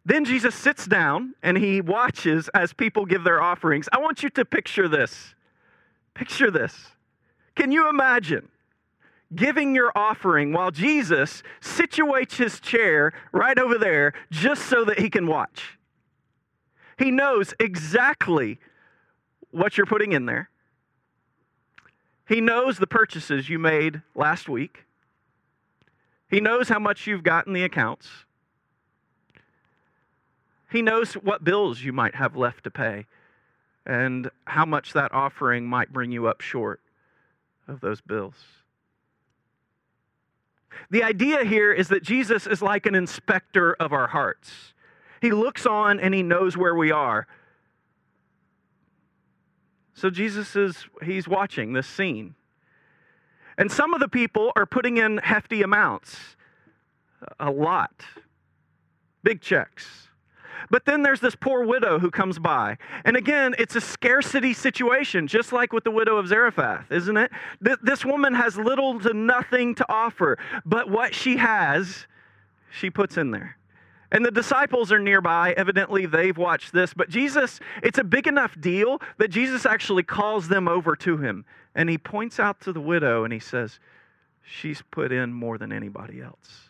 Then 0.05 0.25
Jesus 0.25 0.55
sits 0.55 0.87
down 0.87 1.35
and 1.43 1.59
he 1.59 1.81
watches 1.81 2.49
as 2.55 2.73
people 2.73 3.05
give 3.05 3.25
their 3.25 3.43
offerings. 3.43 3.89
I 3.93 3.99
want 3.99 4.23
you 4.23 4.31
to 4.31 4.45
picture 4.45 4.89
this. 4.89 5.35
Picture 6.15 6.51
this. 6.51 6.89
Can 7.59 7.73
you 7.73 7.89
imagine 7.89 8.51
giving 9.35 9.75
your 9.75 9.91
offering 9.97 10.53
while 10.53 10.71
Jesus 10.71 11.43
situates 11.61 12.37
his 12.37 12.61
chair 12.61 13.13
right 13.33 13.59
over 13.59 13.77
there 13.77 14.13
just 14.31 14.67
so 14.67 14.85
that 14.85 15.01
he 15.01 15.11
can 15.11 15.27
watch? 15.27 15.77
He 16.97 17.11
knows 17.11 17.55
exactly 17.59 18.61
what 19.51 19.77
you're 19.77 19.87
putting 19.87 20.13
in 20.13 20.27
there. 20.27 20.51
He 22.29 22.41
knows 22.41 22.79
the 22.79 22.87
purchases 22.87 23.49
you 23.49 23.59
made 23.59 24.03
last 24.15 24.49
week. 24.49 24.85
He 26.31 26.39
knows 26.39 26.69
how 26.69 26.79
much 26.79 27.09
you've 27.09 27.25
got 27.25 27.49
in 27.49 27.55
the 27.55 27.65
accounts. 27.65 28.09
He 30.71 30.81
knows 30.81 31.15
what 31.15 31.43
bills 31.43 31.83
you 31.83 31.93
might 31.93 32.15
have 32.15 32.37
left 32.37 32.63
to 32.63 32.71
pay 32.71 33.07
and 33.85 34.31
how 34.45 34.65
much 34.65 34.93
that 34.93 35.13
offering 35.13 35.67
might 35.67 35.93
bring 35.93 36.13
you 36.13 36.29
up 36.29 36.41
short 36.41 36.81
of 37.69 37.81
those 37.81 38.01
bills. 38.01 38.35
The 40.91 41.03
idea 41.03 41.45
here 41.45 41.73
is 41.73 41.89
that 41.89 42.03
Jesus 42.03 42.47
is 42.47 42.63
like 42.63 42.87
an 42.87 42.95
inspector 42.95 43.75
of 43.75 43.93
our 43.93 44.09
hearts. 44.09 44.75
He 45.21 45.31
looks 45.31 45.67
on 45.67 46.01
and 46.01 46.15
he 46.15 46.23
knows 46.23 46.57
where 46.57 46.75
we 46.75 46.91
are. 46.91 47.27
So 49.95 50.11
Jesus 50.11 50.55
is 50.55 50.87
he's 51.03 51.27
watching 51.27 51.73
this 51.73 51.87
scene. 51.87 52.37
And 53.57 53.73
some 53.73 53.93
of 53.93 54.01
the 54.01 54.09
people 54.09 54.53
are 54.55 54.67
putting 54.67 54.99
in 54.99 55.19
hefty 55.19 55.63
amounts. 55.63 56.37
A 57.41 57.51
lot. 57.51 58.03
Big 59.25 59.41
checks. 59.41 60.08
But 60.71 60.85
then 60.85 61.03
there's 61.03 61.21
this 61.21 61.35
poor 61.35 61.65
widow 61.65 61.99
who 61.99 62.11
comes 62.11 62.39
by. 62.39 62.79
And 63.05 63.17
again, 63.17 63.55
it's 63.59 63.77
a 63.77 63.81
scarcity 63.81 64.53
situation, 64.53 65.27
just 65.27 65.53
like 65.53 65.73
with 65.73 65.85
the 65.85 65.91
widow 65.91 66.17
of 66.17 66.29
Zarephath, 66.29 66.91
isn't 66.91 67.17
it? 67.17 67.31
This 67.61 68.05
woman 68.05 68.35
has 68.35 68.57
little 68.57 69.01
to 69.01 69.13
nothing 69.13 69.75
to 69.77 69.87
offer, 69.89 70.39
but 70.65 70.91
what 70.91 71.15
she 71.15 71.37
has, 71.37 72.07
she 72.71 72.91
puts 72.91 73.17
in 73.17 73.31
there. 73.31 73.57
And 74.11 74.25
the 74.25 74.31
disciples 74.31 74.91
are 74.91 74.99
nearby. 74.99 75.53
Evidently, 75.57 76.07
they've 76.07 76.37
watched 76.37 76.73
this. 76.73 76.95
But 76.95 77.11
Jesus, 77.11 77.61
it's 77.83 77.99
a 77.99 78.05
big 78.05 78.27
enough 78.27 78.59
deal 78.59 79.01
that 79.19 79.29
Jesus 79.29 79.67
actually 79.67 80.03
calls 80.03 80.49
them 80.49 80.67
over 80.67 80.97
to 80.97 81.19
him. 81.19 81.45
And 81.75 81.91
he 81.91 81.99
points 81.99 82.41
out 82.41 82.61
to 82.63 82.73
the 82.73 82.81
widow 82.81 83.25
and 83.25 83.33
he 83.33 83.39
says, 83.39 83.79
She's 84.43 84.83
put 84.91 85.13
in 85.13 85.33
more 85.33 85.59
than 85.59 85.73
anybody 85.73 86.23
else. 86.23 86.68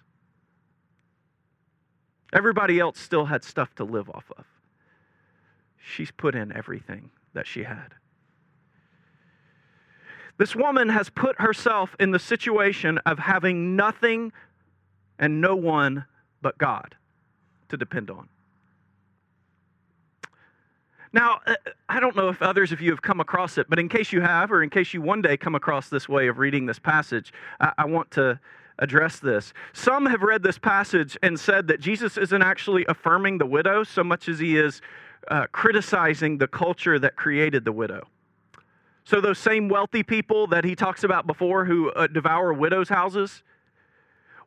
Everybody 2.32 2.78
else 2.78 2.98
still 2.98 3.26
had 3.26 3.42
stuff 3.42 3.74
to 3.76 3.84
live 3.84 4.10
off 4.10 4.30
of. 4.36 4.44
She's 5.78 6.10
put 6.10 6.34
in 6.34 6.54
everything 6.54 7.10
that 7.32 7.46
she 7.46 7.62
had. 7.62 7.94
This 10.36 10.54
woman 10.54 10.88
has 10.90 11.10
put 11.10 11.40
herself 11.40 11.96
in 11.98 12.12
the 12.12 12.18
situation 12.18 12.98
of 13.06 13.18
having 13.18 13.74
nothing 13.74 14.32
and 15.18 15.40
no 15.40 15.56
one 15.56 16.04
but 16.40 16.58
God 16.58 16.94
to 17.70 17.76
depend 17.76 18.10
on. 18.10 18.28
Now, 21.12 21.40
uh, 21.46 21.54
I 21.88 22.00
don't 22.00 22.14
know 22.14 22.28
if 22.28 22.42
others 22.42 22.70
of 22.70 22.80
you 22.80 22.90
have 22.90 23.02
come 23.02 23.18
across 23.18 23.58
it, 23.58 23.66
but 23.68 23.78
in 23.78 23.88
case 23.88 24.12
you 24.12 24.20
have, 24.20 24.52
or 24.52 24.62
in 24.62 24.70
case 24.70 24.92
you 24.92 25.00
one 25.00 25.22
day 25.22 25.36
come 25.36 25.54
across 25.54 25.88
this 25.88 26.08
way 26.08 26.28
of 26.28 26.38
reading 26.38 26.66
this 26.66 26.78
passage, 26.78 27.32
I, 27.58 27.86
want 27.86 28.10
to 28.12 28.38
address 28.78 29.18
this. 29.18 29.52
Some 29.72 30.06
have 30.06 30.22
read 30.22 30.42
this 30.42 30.58
passage 30.58 31.16
and 31.22 31.38
said 31.38 31.68
that 31.68 31.80
Jesus 31.80 32.16
isn't 32.16 32.42
actually 32.42 32.84
affirming 32.88 33.38
the 33.38 33.46
widow 33.46 33.84
so 33.84 34.04
much 34.04 34.28
as 34.28 34.38
he 34.38 34.56
is 34.56 34.80
uh, 35.28 35.46
criticizing 35.52 36.38
the 36.38 36.48
culture 36.48 36.98
that 36.98 37.16
created 37.16 37.64
the 37.64 37.72
widow. 37.72 38.06
So, 39.04 39.20
those 39.20 39.38
same 39.38 39.68
wealthy 39.68 40.02
people 40.02 40.46
that 40.48 40.64
he 40.64 40.74
talks 40.74 41.02
about 41.02 41.26
before 41.26 41.64
who 41.64 41.90
uh, 41.90 42.06
devour 42.08 42.52
widows' 42.52 42.90
houses, 42.90 43.42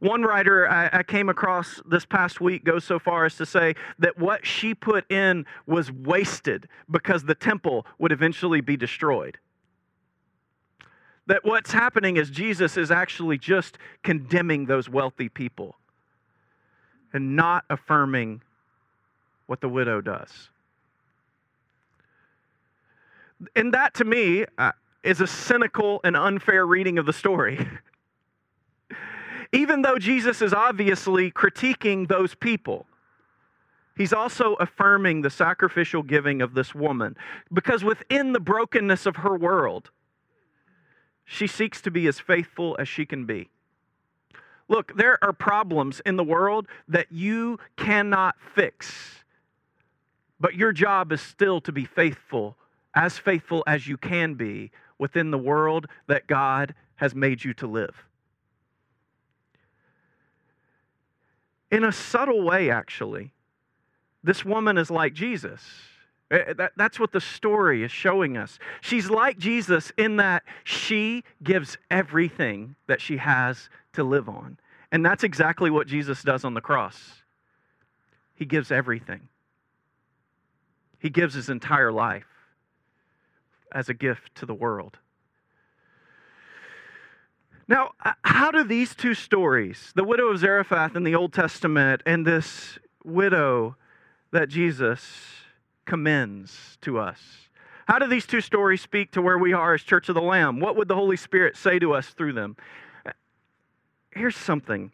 one 0.02 0.24
writer 0.24 0.68
I, 0.68 0.90
I, 0.92 1.04
came 1.04 1.30
across 1.30 1.80
this 1.88 2.06
past 2.06 2.42
week 2.42 2.64
goes 2.64 2.84
so 2.84 2.98
far 2.98 3.26
as 3.26 3.36
to 3.38 3.46
say 3.46 3.76
that 4.00 4.18
what 4.18 4.46
she 4.46 4.74
put 4.74 5.10
in 5.12 5.46
was 5.68 5.92
wasted 5.92 6.68
because 6.90 7.24
the 7.24 7.36
temple 7.36 7.86
would 8.00 8.12
eventually 8.12 8.62
be 8.62 8.76
destroyed. 8.76 9.38
That 11.32 11.46
what's 11.46 11.72
happening 11.72 12.18
is 12.18 12.30
Jesus 12.30 12.76
is 12.76 12.92
actually 12.92 13.38
just 13.38 13.78
condemning 14.04 14.66
those 14.66 14.90
wealthy 14.90 15.30
people 15.30 15.78
and 17.14 17.38
not 17.38 17.64
affirming 17.70 18.42
what 19.46 19.62
the 19.62 19.70
widow 19.70 20.02
does. 20.02 20.50
And 23.56 23.74
that 23.74 23.94
to 23.94 24.04
me 24.04 24.44
uh, 24.58 24.74
is 25.04 25.22
a 25.22 25.26
cynical 25.26 26.02
and 26.04 26.18
unfair 26.18 26.66
reading 26.66 26.98
of 26.98 27.06
the 27.06 27.14
story. 27.14 27.66
Even 29.54 29.84
though 29.84 29.98
Jesus 29.98 30.42
is 30.42 30.54
obviously 30.54 31.32
critiquing 31.32 32.10
those 32.10 32.36
people, 32.36 32.88
he's 33.96 34.12
also 34.12 34.56
affirming 34.56 35.22
the 35.22 35.30
sacrificial 35.30 36.04
giving 36.04 36.42
of 36.42 36.56
this 36.56 36.76
woman. 36.76 37.16
Because 37.54 37.86
within 37.86 38.34
the 38.34 38.42
brokenness 38.42 39.06
of 39.06 39.16
her 39.16 39.38
world, 39.38 39.92
she 41.32 41.48
seeks 41.48 41.80
to 41.82 41.90
be 41.90 42.08
as 42.08 42.20
faithful 42.20 42.76
as 42.78 42.90
she 42.90 43.06
can 43.06 43.26
be. 43.26 43.50
Look, 44.68 44.98
there 44.98 45.18
are 45.24 45.32
problems 45.32 46.02
in 46.06 46.18
the 46.18 46.26
world 46.26 46.68
that 46.90 47.10
you 47.10 47.58
cannot 47.78 48.36
fix, 48.54 49.24
but 50.42 50.56
your 50.56 50.74
job 50.74 51.14
is 51.14 51.22
still 51.22 51.62
to 51.62 51.72
be 51.72 51.86
faithful, 51.86 52.58
as 52.94 53.18
faithful 53.18 53.64
as 53.66 53.88
you 53.88 53.96
can 53.96 54.34
be 54.34 54.72
within 54.98 55.32
the 55.32 55.38
world 55.38 55.88
that 56.08 56.28
God 56.28 56.76
has 56.98 57.16
made 57.16 57.46
you 57.46 57.54
to 57.56 57.66
live. 57.68 57.96
In 61.72 61.86
a 61.86 61.94
subtle 61.94 62.44
way, 62.44 62.70
actually, 62.70 63.32
this 64.22 64.44
woman 64.44 64.78
is 64.78 64.92
like 64.92 65.14
Jesus. 65.14 65.62
Eh, 66.32 66.38
eh, 66.48 66.54
that, 66.54 66.72
that's 66.78 67.00
what 67.00 67.12
the 67.12 67.20
story 67.20 67.84
is 67.84 67.92
showing 67.92 68.38
us. 68.38 68.58
She's 68.80 69.10
like 69.10 69.38
Jesus 69.38 69.92
in 69.98 70.16
that 70.18 70.44
she 70.64 71.24
gives 71.44 71.78
everything 71.92 72.76
that 72.88 73.02
she 73.02 73.18
has 73.18 73.70
to 73.94 74.04
live 74.04 74.30
on. 74.30 74.58
And 74.92 75.06
that's 75.06 75.24
exactly 75.24 75.70
what 75.70 75.88
Jesus 75.88 76.24
does 76.24 76.46
on 76.46 76.54
the 76.54 76.62
cross. 76.62 77.22
He 78.34 78.46
gives 78.46 78.72
everything, 78.72 79.28
He 80.98 81.10
gives 81.10 81.36
His 81.36 81.50
entire 81.50 81.92
life 81.92 82.26
as 83.72 83.90
a 83.90 83.94
gift 83.94 84.34
to 84.36 84.46
the 84.46 84.54
world. 84.54 84.98
Now, 87.68 87.92
how 88.24 88.52
do 88.52 88.66
these 88.66 88.96
two 88.96 89.14
stories, 89.14 89.94
the 89.96 90.04
widow 90.04 90.28
of 90.28 90.40
Zarephath 90.40 90.96
in 90.96 91.04
the 91.04 91.16
Old 91.16 91.32
Testament 91.32 92.02
and 92.06 92.28
this 92.28 92.80
widow 93.06 93.78
that 94.32 94.50
Jesus 94.50 95.41
commends 95.92 96.78
to 96.80 96.98
us. 96.98 97.20
How 97.86 98.00
do 98.00 98.08
these 98.08 98.26
two 98.26 98.40
stories 98.40 98.80
speak 98.80 99.12
to 99.12 99.22
where 99.22 99.38
we 99.38 99.52
are 99.52 99.74
as 99.74 99.84
Church 99.84 100.08
of 100.08 100.16
the 100.16 100.22
Lamb? 100.22 100.62
What 100.62 100.78
would 100.78 100.88
the 100.88 100.96
Holy 100.96 101.18
Spirit 101.18 101.58
say 101.58 101.80
to 101.80 101.92
us 101.94 102.08
through 102.12 102.32
them? 102.32 102.56
Here's 104.12 104.38
something. 104.38 104.94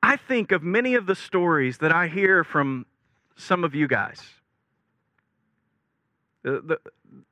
I 0.00 0.14
think 0.14 0.52
of 0.52 0.62
many 0.62 0.94
of 0.94 1.06
the 1.06 1.16
stories 1.16 1.78
that 1.78 1.90
I 1.90 2.06
hear 2.06 2.44
from 2.44 2.86
some 3.34 3.64
of 3.64 3.74
you 3.74 3.88
guys, 3.88 4.22
the, 6.44 6.60
the, 6.60 6.80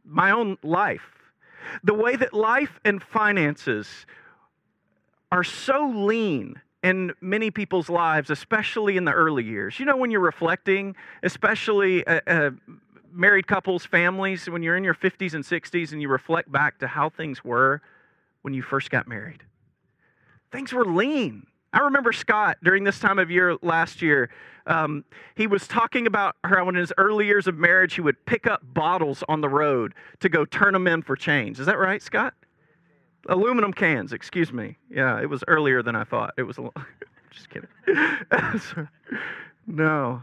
my 0.05 0.33
own 0.33 0.59
life, 0.65 1.31
the 1.85 1.95
way 1.95 2.17
that 2.17 2.33
life 2.33 2.81
and 2.85 3.01
finances 3.01 4.05
are 5.31 5.45
so 5.45 5.93
lean 5.95 6.61
in 6.87 7.13
many 7.21 7.51
people's 7.51 7.91
lives, 7.91 8.31
especially 8.31 8.97
in 8.97 9.05
the 9.05 9.11
early 9.11 9.43
years. 9.43 9.81
You 9.81 9.87
know, 9.87 9.97
when 9.97 10.13
you're 10.13 10.21
reflecting, 10.21 10.95
especially 11.25 12.07
uh, 12.07 12.21
uh, 12.29 12.51
married 13.11 13.49
couples, 13.49 13.85
families, 13.85 14.49
when 14.49 14.63
you're 14.63 14.77
in 14.77 14.85
your 14.85 14.95
50s 14.95 15.35
and 15.35 15.43
60s 15.43 15.91
and 15.91 16.01
you 16.01 16.09
reflect 16.09 16.53
back 16.53 16.79
to 16.79 16.87
how 16.87 17.09
things 17.11 17.45
were 17.45 17.83
when 18.43 18.55
you 18.55 18.63
first 18.63 18.89
got 18.91 19.09
married. 19.09 19.43
Things 20.53 20.73
were 20.73 20.85
lean. 20.85 21.49
I 21.73 21.81
remember 21.81 22.13
Scott 22.13 22.59
during 22.63 22.85
this 22.85 23.01
time 23.01 23.19
of 23.19 23.33
year 23.33 23.57
last 23.63 24.01
year. 24.01 24.31
Um, 24.69 25.05
he 25.35 25.49
was 25.49 25.67
talking 25.67 26.07
about 26.07 26.37
how 26.45 26.69
in 26.69 26.77
his 26.77 26.93
early 26.99 27.27
years 27.27 27.49
of 27.49 27.59
marriage, 27.59 27.95
he 27.95 28.01
would 28.01 28.25
pick 28.27 28.47
up 28.47 28.63
bottles 28.63 29.25
on 29.29 29.41
the 29.41 29.49
road 29.49 29.93
to 30.21 30.29
go 30.29 30.45
turn 30.45 30.73
them 30.73 30.87
in 30.87 31.03
for 31.03 31.17
change. 31.17 31.59
Is 31.59 31.67
that 31.67 31.79
right, 31.79 32.01
Scott? 32.01 32.35
Aluminum 33.29 33.73
cans, 33.73 34.13
excuse 34.13 34.53
me. 34.53 34.77
Yeah, 34.91 35.21
it 35.21 35.29
was 35.29 35.43
earlier 35.49 35.83
than 35.83 35.97
I 35.97 36.05
thought. 36.05 36.35
It 36.37 36.43
was 36.43 36.59
a 36.59 36.71
just 37.31 37.49
kidding. 37.51 37.69
no. 39.67 40.23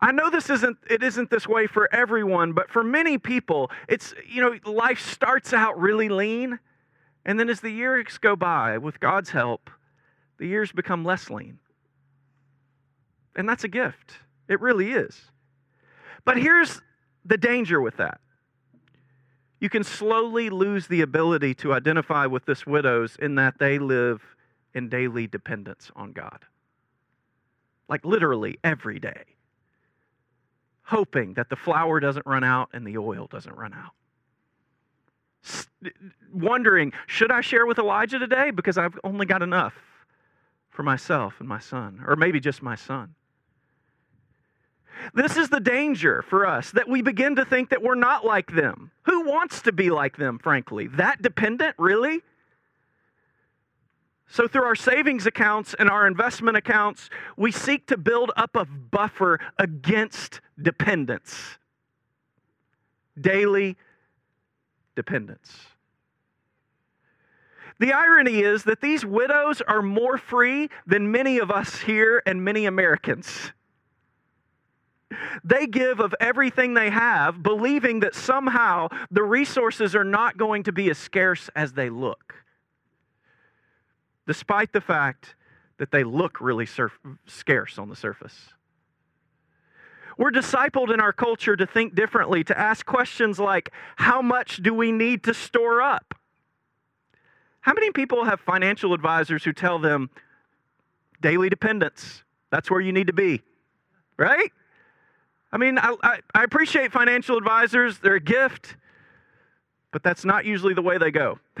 I 0.00 0.12
know 0.12 0.30
this 0.30 0.48
isn't 0.48 0.78
it 0.88 1.02
isn't 1.02 1.30
this 1.30 1.48
way 1.48 1.66
for 1.66 1.92
everyone, 1.92 2.52
but 2.52 2.70
for 2.70 2.84
many 2.84 3.18
people, 3.18 3.70
it's 3.88 4.14
you 4.28 4.40
know, 4.40 4.54
life 4.70 5.00
starts 5.00 5.52
out 5.52 5.78
really 5.78 6.08
lean, 6.08 6.58
and 7.24 7.38
then 7.38 7.48
as 7.48 7.60
the 7.60 7.70
years 7.70 8.18
go 8.18 8.36
by, 8.36 8.78
with 8.78 9.00
God's 9.00 9.30
help, 9.30 9.70
the 10.38 10.46
years 10.46 10.70
become 10.70 11.04
less 11.04 11.30
lean. 11.30 11.58
And 13.34 13.48
that's 13.48 13.64
a 13.64 13.68
gift. 13.68 14.14
It 14.48 14.60
really 14.60 14.92
is. 14.92 15.20
But 16.24 16.38
here's 16.38 16.80
the 17.24 17.36
danger 17.36 17.80
with 17.80 17.96
that. 17.96 18.20
You 19.60 19.68
can 19.68 19.82
slowly 19.82 20.50
lose 20.50 20.86
the 20.86 21.00
ability 21.00 21.54
to 21.56 21.72
identify 21.72 22.26
with 22.26 22.44
this 22.44 22.66
widows 22.66 23.16
in 23.20 23.34
that 23.36 23.58
they 23.58 23.78
live 23.78 24.22
in 24.74 24.88
daily 24.88 25.26
dependence 25.26 25.90
on 25.96 26.12
God. 26.12 26.44
Like 27.88 28.04
literally 28.04 28.58
every 28.62 28.98
day. 28.98 29.24
Hoping 30.82 31.34
that 31.34 31.50
the 31.50 31.56
flour 31.56 32.00
doesn't 32.00 32.24
run 32.24 32.44
out 32.44 32.68
and 32.72 32.86
the 32.86 32.96
oil 32.98 33.26
doesn't 33.26 33.54
run 33.54 33.74
out. 33.74 33.92
Wondering, 36.32 36.92
should 37.06 37.30
I 37.30 37.40
share 37.40 37.66
with 37.66 37.78
Elijah 37.78 38.18
today? 38.18 38.50
Because 38.50 38.78
I've 38.78 38.98
only 39.04 39.26
got 39.26 39.42
enough 39.42 39.74
for 40.70 40.82
myself 40.82 41.34
and 41.40 41.48
my 41.48 41.58
son, 41.58 42.02
or 42.06 42.16
maybe 42.16 42.40
just 42.40 42.62
my 42.62 42.74
son. 42.74 43.14
This 45.14 45.36
is 45.36 45.48
the 45.48 45.60
danger 45.60 46.22
for 46.22 46.46
us 46.46 46.70
that 46.72 46.88
we 46.88 47.02
begin 47.02 47.36
to 47.36 47.44
think 47.44 47.70
that 47.70 47.82
we're 47.82 47.94
not 47.94 48.24
like 48.24 48.52
them. 48.52 48.90
Who 49.02 49.22
wants 49.22 49.62
to 49.62 49.72
be 49.72 49.90
like 49.90 50.16
them, 50.16 50.38
frankly? 50.38 50.86
That 50.86 51.22
dependent, 51.22 51.76
really? 51.78 52.22
So, 54.30 54.46
through 54.46 54.64
our 54.64 54.74
savings 54.74 55.26
accounts 55.26 55.74
and 55.78 55.88
our 55.88 56.06
investment 56.06 56.56
accounts, 56.56 57.08
we 57.36 57.50
seek 57.50 57.86
to 57.86 57.96
build 57.96 58.30
up 58.36 58.56
a 58.56 58.66
buffer 58.66 59.40
against 59.58 60.40
dependence. 60.60 61.58
Daily 63.18 63.76
dependence. 64.94 65.50
The 67.78 67.92
irony 67.92 68.40
is 68.40 68.64
that 68.64 68.80
these 68.80 69.06
widows 69.06 69.62
are 69.62 69.82
more 69.82 70.18
free 70.18 70.68
than 70.86 71.10
many 71.10 71.38
of 71.38 71.50
us 71.50 71.78
here 71.80 72.22
and 72.26 72.44
many 72.44 72.66
Americans. 72.66 73.52
They 75.44 75.66
give 75.66 76.00
of 76.00 76.14
everything 76.20 76.74
they 76.74 76.90
have, 76.90 77.42
believing 77.42 78.00
that 78.00 78.14
somehow 78.14 78.88
the 79.10 79.22
resources 79.22 79.94
are 79.94 80.04
not 80.04 80.36
going 80.36 80.62
to 80.64 80.72
be 80.72 80.90
as 80.90 80.98
scarce 80.98 81.50
as 81.54 81.72
they 81.72 81.90
look, 81.90 82.34
despite 84.26 84.72
the 84.72 84.80
fact 84.80 85.34
that 85.78 85.90
they 85.90 86.04
look 86.04 86.40
really 86.40 86.66
surf- 86.66 86.98
scarce 87.26 87.78
on 87.78 87.88
the 87.88 87.96
surface. 87.96 88.50
We're 90.18 90.32
discipled 90.32 90.92
in 90.92 91.00
our 91.00 91.12
culture 91.12 91.54
to 91.54 91.64
think 91.64 91.94
differently, 91.94 92.42
to 92.44 92.58
ask 92.58 92.84
questions 92.84 93.38
like 93.38 93.72
how 93.96 94.20
much 94.20 94.56
do 94.56 94.74
we 94.74 94.90
need 94.90 95.22
to 95.24 95.34
store 95.34 95.80
up? 95.80 96.14
How 97.60 97.72
many 97.72 97.92
people 97.92 98.24
have 98.24 98.40
financial 98.40 98.94
advisors 98.94 99.44
who 99.44 99.52
tell 99.52 99.78
them 99.78 100.10
daily 101.20 101.48
dependence? 101.48 102.24
That's 102.50 102.70
where 102.70 102.80
you 102.80 102.92
need 102.92 103.06
to 103.06 103.12
be, 103.12 103.42
right? 104.16 104.50
I 105.50 105.56
mean, 105.56 105.78
I, 105.78 105.94
I, 106.02 106.18
I 106.34 106.44
appreciate 106.44 106.92
financial 106.92 107.38
advisors, 107.38 107.98
they're 107.98 108.16
a 108.16 108.20
gift, 108.20 108.76
but 109.90 110.02
that's 110.02 110.24
not 110.24 110.44
usually 110.44 110.74
the 110.74 110.82
way 110.82 110.98
they 110.98 111.10
go. 111.10 111.38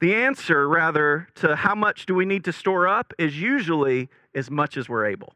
the 0.00 0.14
answer, 0.14 0.68
rather, 0.68 1.28
to 1.36 1.56
how 1.56 1.74
much 1.74 2.06
do 2.06 2.14
we 2.14 2.24
need 2.24 2.44
to 2.44 2.52
store 2.52 2.86
up 2.86 3.12
is 3.18 3.40
usually 3.40 4.08
as 4.34 4.50
much 4.50 4.76
as 4.76 4.88
we're 4.88 5.06
able. 5.06 5.32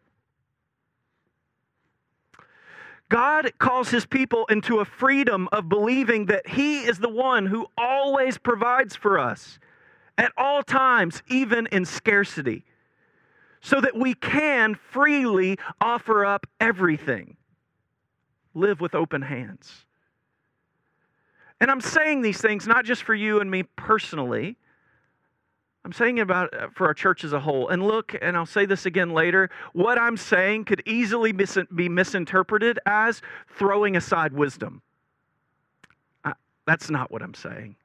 God 3.08 3.52
calls 3.58 3.90
his 3.90 4.06
people 4.06 4.46
into 4.46 4.78
a 4.78 4.84
freedom 4.84 5.48
of 5.52 5.68
believing 5.68 6.26
that 6.26 6.48
he 6.48 6.84
is 6.84 6.98
the 6.98 7.10
one 7.10 7.46
who 7.46 7.66
always 7.76 8.38
provides 8.38 8.96
for 8.96 9.18
us 9.18 9.58
at 10.16 10.32
all 10.36 10.62
times, 10.62 11.22
even 11.28 11.66
in 11.72 11.84
scarcity 11.84 12.64
so 13.62 13.80
that 13.80 13.96
we 13.96 14.12
can 14.12 14.74
freely 14.74 15.56
offer 15.80 16.26
up 16.26 16.46
everything. 16.60 17.36
Live 18.54 18.80
with 18.80 18.94
open 18.94 19.22
hands. 19.22 19.86
And 21.60 21.70
I'm 21.70 21.80
saying 21.80 22.22
these 22.22 22.40
things 22.40 22.66
not 22.66 22.84
just 22.84 23.04
for 23.04 23.14
you 23.14 23.40
and 23.40 23.50
me 23.50 23.62
personally. 23.62 24.58
I'm 25.84 25.92
saying 25.92 26.18
it 26.18 26.22
about 26.22 26.52
uh, 26.52 26.68
for 26.74 26.86
our 26.88 26.94
church 26.94 27.24
as 27.24 27.32
a 27.32 27.40
whole. 27.40 27.68
And 27.68 27.82
look, 27.86 28.14
and 28.20 28.36
I'll 28.36 28.46
say 28.46 28.66
this 28.66 28.84
again 28.84 29.10
later, 29.10 29.48
what 29.72 29.98
I'm 29.98 30.16
saying 30.16 30.64
could 30.64 30.82
easily 30.86 31.32
be 31.32 31.88
misinterpreted 31.88 32.78
as 32.84 33.22
throwing 33.56 33.96
aside 33.96 34.32
wisdom. 34.32 34.82
That's 36.66 36.90
not 36.90 37.10
what 37.10 37.22
I'm 37.22 37.34
saying. 37.34 37.76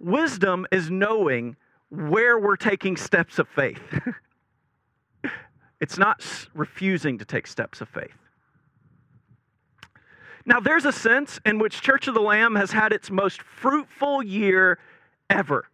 Wisdom 0.00 0.66
is 0.72 0.90
knowing 0.90 1.56
where 1.90 2.38
we're 2.38 2.56
taking 2.56 2.96
steps 2.96 3.38
of 3.38 3.48
faith. 3.48 3.80
It's 5.80 5.98
not 5.98 6.24
refusing 6.54 7.18
to 7.18 7.24
take 7.24 7.46
steps 7.46 7.80
of 7.80 7.88
faith. 7.88 8.16
Now, 10.44 10.60
there's 10.60 10.84
a 10.84 10.92
sense 10.92 11.40
in 11.44 11.58
which 11.58 11.82
Church 11.82 12.06
of 12.06 12.14
the 12.14 12.20
Lamb 12.20 12.54
has 12.54 12.70
had 12.70 12.92
its 12.92 13.10
most 13.10 13.42
fruitful 13.42 14.22
year 14.22 14.78
ever. 15.28 15.66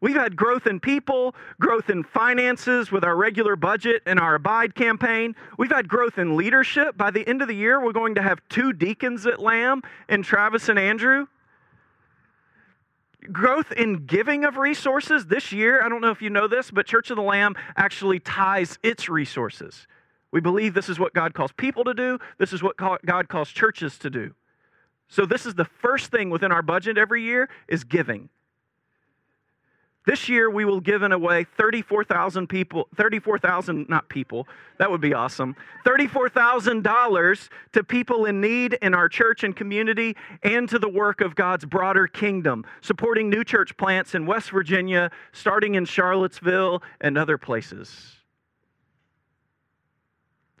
We've 0.00 0.16
had 0.16 0.34
growth 0.34 0.66
in 0.66 0.80
people, 0.80 1.34
growth 1.60 1.90
in 1.90 2.02
finances 2.02 2.90
with 2.90 3.04
our 3.04 3.14
regular 3.14 3.54
budget 3.54 4.02
and 4.06 4.18
our 4.18 4.36
Abide 4.36 4.74
campaign. 4.74 5.36
We've 5.58 5.70
had 5.70 5.88
growth 5.88 6.16
in 6.16 6.38
leadership. 6.38 6.96
By 6.96 7.10
the 7.10 7.28
end 7.28 7.42
of 7.42 7.48
the 7.48 7.54
year, 7.54 7.84
we're 7.84 7.92
going 7.92 8.14
to 8.14 8.22
have 8.22 8.40
two 8.48 8.72
deacons 8.72 9.26
at 9.26 9.38
Lamb 9.38 9.82
and 10.08 10.24
Travis 10.24 10.70
and 10.70 10.78
Andrew 10.78 11.26
growth 13.32 13.72
in 13.72 14.06
giving 14.06 14.44
of 14.44 14.56
resources 14.56 15.26
this 15.26 15.52
year. 15.52 15.82
I 15.82 15.88
don't 15.88 16.00
know 16.00 16.10
if 16.10 16.22
you 16.22 16.30
know 16.30 16.48
this, 16.48 16.70
but 16.70 16.86
Church 16.86 17.10
of 17.10 17.16
the 17.16 17.22
Lamb 17.22 17.54
actually 17.76 18.20
ties 18.20 18.78
its 18.82 19.08
resources. 19.08 19.86
We 20.32 20.40
believe 20.40 20.74
this 20.74 20.88
is 20.88 20.98
what 20.98 21.12
God 21.12 21.34
calls 21.34 21.52
people 21.52 21.84
to 21.84 21.94
do, 21.94 22.18
this 22.38 22.52
is 22.52 22.62
what 22.62 22.76
God 22.76 23.28
calls 23.28 23.50
churches 23.50 23.98
to 23.98 24.10
do. 24.10 24.34
So 25.08 25.26
this 25.26 25.44
is 25.44 25.54
the 25.54 25.64
first 25.64 26.12
thing 26.12 26.30
within 26.30 26.52
our 26.52 26.62
budget 26.62 26.96
every 26.96 27.22
year 27.22 27.48
is 27.68 27.82
giving. 27.82 28.28
This 30.06 30.28
year 30.28 30.48
we 30.50 30.64
will 30.64 30.80
give 30.80 31.02
away 31.02 31.44
34,000 31.58 32.46
people, 32.46 32.88
34,000 32.96 33.88
not 33.88 34.08
people. 34.08 34.48
That 34.78 34.90
would 34.90 35.00
be 35.00 35.12
awesome. 35.12 35.56
$34,000 35.84 37.48
to 37.72 37.84
people 37.84 38.24
in 38.24 38.40
need 38.40 38.74
in 38.80 38.94
our 38.94 39.08
church 39.10 39.44
and 39.44 39.54
community 39.54 40.16
and 40.42 40.68
to 40.70 40.78
the 40.78 40.88
work 40.88 41.20
of 41.20 41.34
God's 41.34 41.66
broader 41.66 42.06
kingdom, 42.06 42.64
supporting 42.80 43.28
new 43.28 43.44
church 43.44 43.76
plants 43.76 44.14
in 44.14 44.24
West 44.24 44.50
Virginia, 44.50 45.10
starting 45.32 45.74
in 45.74 45.84
Charlottesville 45.84 46.82
and 47.00 47.18
other 47.18 47.36
places. 47.36 48.19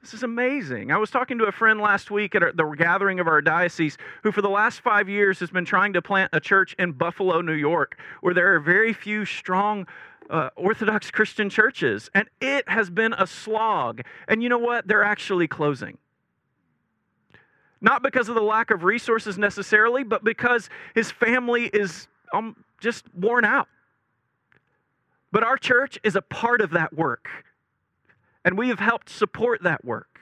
This 0.00 0.14
is 0.14 0.22
amazing. 0.22 0.90
I 0.90 0.96
was 0.96 1.10
talking 1.10 1.36
to 1.38 1.44
a 1.44 1.52
friend 1.52 1.78
last 1.78 2.10
week 2.10 2.34
at 2.34 2.56
the 2.56 2.64
gathering 2.70 3.20
of 3.20 3.26
our 3.26 3.42
diocese 3.42 3.98
who, 4.22 4.32
for 4.32 4.40
the 4.40 4.48
last 4.48 4.80
five 4.80 5.10
years, 5.10 5.38
has 5.40 5.50
been 5.50 5.66
trying 5.66 5.92
to 5.92 6.00
plant 6.00 6.30
a 6.32 6.40
church 6.40 6.74
in 6.78 6.92
Buffalo, 6.92 7.42
New 7.42 7.52
York, 7.52 7.98
where 8.22 8.32
there 8.32 8.54
are 8.54 8.60
very 8.60 8.94
few 8.94 9.26
strong 9.26 9.86
uh, 10.30 10.48
Orthodox 10.56 11.10
Christian 11.10 11.50
churches. 11.50 12.08
And 12.14 12.28
it 12.40 12.66
has 12.66 12.88
been 12.88 13.12
a 13.12 13.26
slog. 13.26 14.00
And 14.26 14.42
you 14.42 14.48
know 14.48 14.58
what? 14.58 14.88
They're 14.88 15.04
actually 15.04 15.48
closing. 15.48 15.98
Not 17.82 18.02
because 18.02 18.30
of 18.30 18.34
the 18.34 18.42
lack 18.42 18.70
of 18.70 18.84
resources 18.84 19.36
necessarily, 19.36 20.02
but 20.02 20.24
because 20.24 20.70
his 20.94 21.10
family 21.10 21.66
is 21.66 22.08
um, 22.32 22.56
just 22.80 23.04
worn 23.14 23.44
out. 23.44 23.68
But 25.30 25.44
our 25.44 25.58
church 25.58 25.98
is 26.02 26.16
a 26.16 26.22
part 26.22 26.62
of 26.62 26.70
that 26.70 26.94
work 26.94 27.28
and 28.44 28.56
we 28.56 28.68
have 28.68 28.78
helped 28.78 29.08
support 29.08 29.62
that 29.62 29.84
work. 29.84 30.20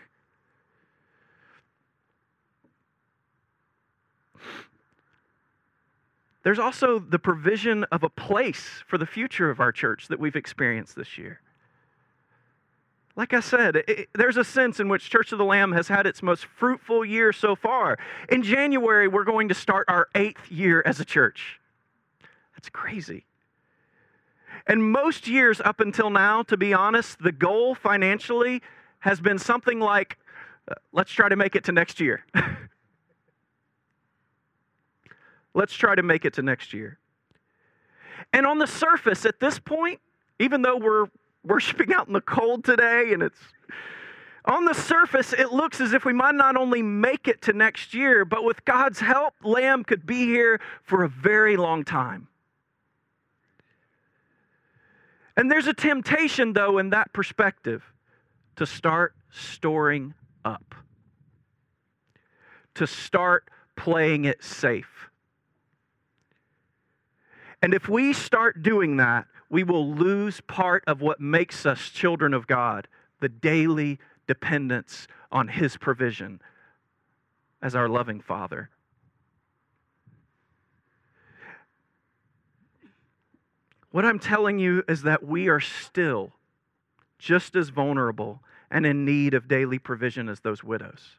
There's 6.42 6.58
also 6.58 6.98
the 6.98 7.18
provision 7.18 7.84
of 7.92 8.02
a 8.02 8.08
place 8.08 8.82
for 8.86 8.96
the 8.96 9.06
future 9.06 9.50
of 9.50 9.60
our 9.60 9.72
church 9.72 10.08
that 10.08 10.18
we've 10.18 10.36
experienced 10.36 10.96
this 10.96 11.18
year. 11.18 11.40
Like 13.16 13.34
I 13.34 13.40
said, 13.40 13.76
it, 13.76 14.08
there's 14.14 14.36
a 14.36 14.44
sense 14.44 14.78
in 14.78 14.88
which 14.88 15.10
Church 15.10 15.32
of 15.32 15.38
the 15.38 15.44
Lamb 15.44 15.72
has 15.72 15.88
had 15.88 16.06
its 16.06 16.22
most 16.22 16.46
fruitful 16.46 17.04
year 17.04 17.32
so 17.32 17.56
far. 17.56 17.98
In 18.30 18.44
January, 18.44 19.08
we're 19.08 19.24
going 19.24 19.48
to 19.48 19.54
start 19.54 19.86
our 19.88 20.08
eighth 20.14 20.50
year 20.50 20.82
as 20.86 21.00
a 21.00 21.04
church. 21.04 21.60
That's 22.54 22.70
crazy. 22.70 23.26
And 24.68 24.92
most 24.92 25.26
years 25.26 25.62
up 25.62 25.80
until 25.80 26.10
now, 26.10 26.42
to 26.44 26.56
be 26.58 26.74
honest, 26.74 27.18
the 27.20 27.32
goal 27.32 27.74
financially 27.74 28.62
has 29.00 29.18
been 29.18 29.38
something 29.38 29.80
like 29.80 30.18
uh, 30.70 30.74
let's 30.92 31.10
try 31.10 31.30
to 31.30 31.36
make 31.36 31.56
it 31.56 31.64
to 31.64 31.72
next 31.72 31.98
year. 31.98 32.26
let's 35.54 35.72
try 35.72 35.94
to 35.94 36.02
make 36.02 36.26
it 36.26 36.34
to 36.34 36.42
next 36.42 36.74
year. 36.74 36.98
And 38.34 38.46
on 38.46 38.58
the 38.58 38.66
surface, 38.66 39.24
at 39.24 39.40
this 39.40 39.58
point, 39.58 40.00
even 40.38 40.60
though 40.60 40.76
we're 40.76 41.06
worshiping 41.44 41.94
out 41.94 42.06
in 42.06 42.12
the 42.12 42.20
cold 42.20 42.64
today 42.64 43.14
and 43.14 43.22
it's 43.22 43.40
on 44.44 44.66
the 44.66 44.74
surface, 44.74 45.32
it 45.32 45.50
looks 45.50 45.80
as 45.80 45.94
if 45.94 46.04
we 46.04 46.12
might 46.12 46.34
not 46.34 46.56
only 46.56 46.82
make 46.82 47.26
it 47.26 47.40
to 47.42 47.54
next 47.54 47.94
year, 47.94 48.26
but 48.26 48.44
with 48.44 48.62
God's 48.66 49.00
help, 49.00 49.34
Lamb 49.42 49.84
could 49.84 50.04
be 50.04 50.26
here 50.26 50.60
for 50.82 51.04
a 51.04 51.08
very 51.08 51.56
long 51.56 51.84
time. 51.84 52.28
And 55.38 55.48
there's 55.48 55.68
a 55.68 55.72
temptation, 55.72 56.52
though, 56.52 56.78
in 56.78 56.90
that 56.90 57.12
perspective 57.12 57.84
to 58.56 58.66
start 58.66 59.14
storing 59.30 60.14
up, 60.44 60.74
to 62.74 62.88
start 62.88 63.48
playing 63.76 64.24
it 64.24 64.42
safe. 64.42 65.10
And 67.62 67.72
if 67.72 67.88
we 67.88 68.12
start 68.12 68.64
doing 68.64 68.96
that, 68.96 69.26
we 69.48 69.62
will 69.62 69.94
lose 69.94 70.40
part 70.40 70.82
of 70.88 71.00
what 71.00 71.20
makes 71.20 71.64
us 71.64 71.88
children 71.88 72.34
of 72.34 72.48
God 72.48 72.88
the 73.20 73.28
daily 73.28 74.00
dependence 74.26 75.06
on 75.30 75.46
His 75.46 75.76
provision 75.76 76.42
as 77.62 77.76
our 77.76 77.88
loving 77.88 78.20
Father. 78.20 78.70
What 83.90 84.04
I'm 84.04 84.18
telling 84.18 84.58
you 84.58 84.82
is 84.88 85.02
that 85.02 85.24
we 85.24 85.48
are 85.48 85.60
still 85.60 86.32
just 87.18 87.56
as 87.56 87.70
vulnerable 87.70 88.42
and 88.70 88.84
in 88.84 89.04
need 89.04 89.34
of 89.34 89.48
daily 89.48 89.78
provision 89.78 90.28
as 90.28 90.40
those 90.40 90.62
widows. 90.62 91.16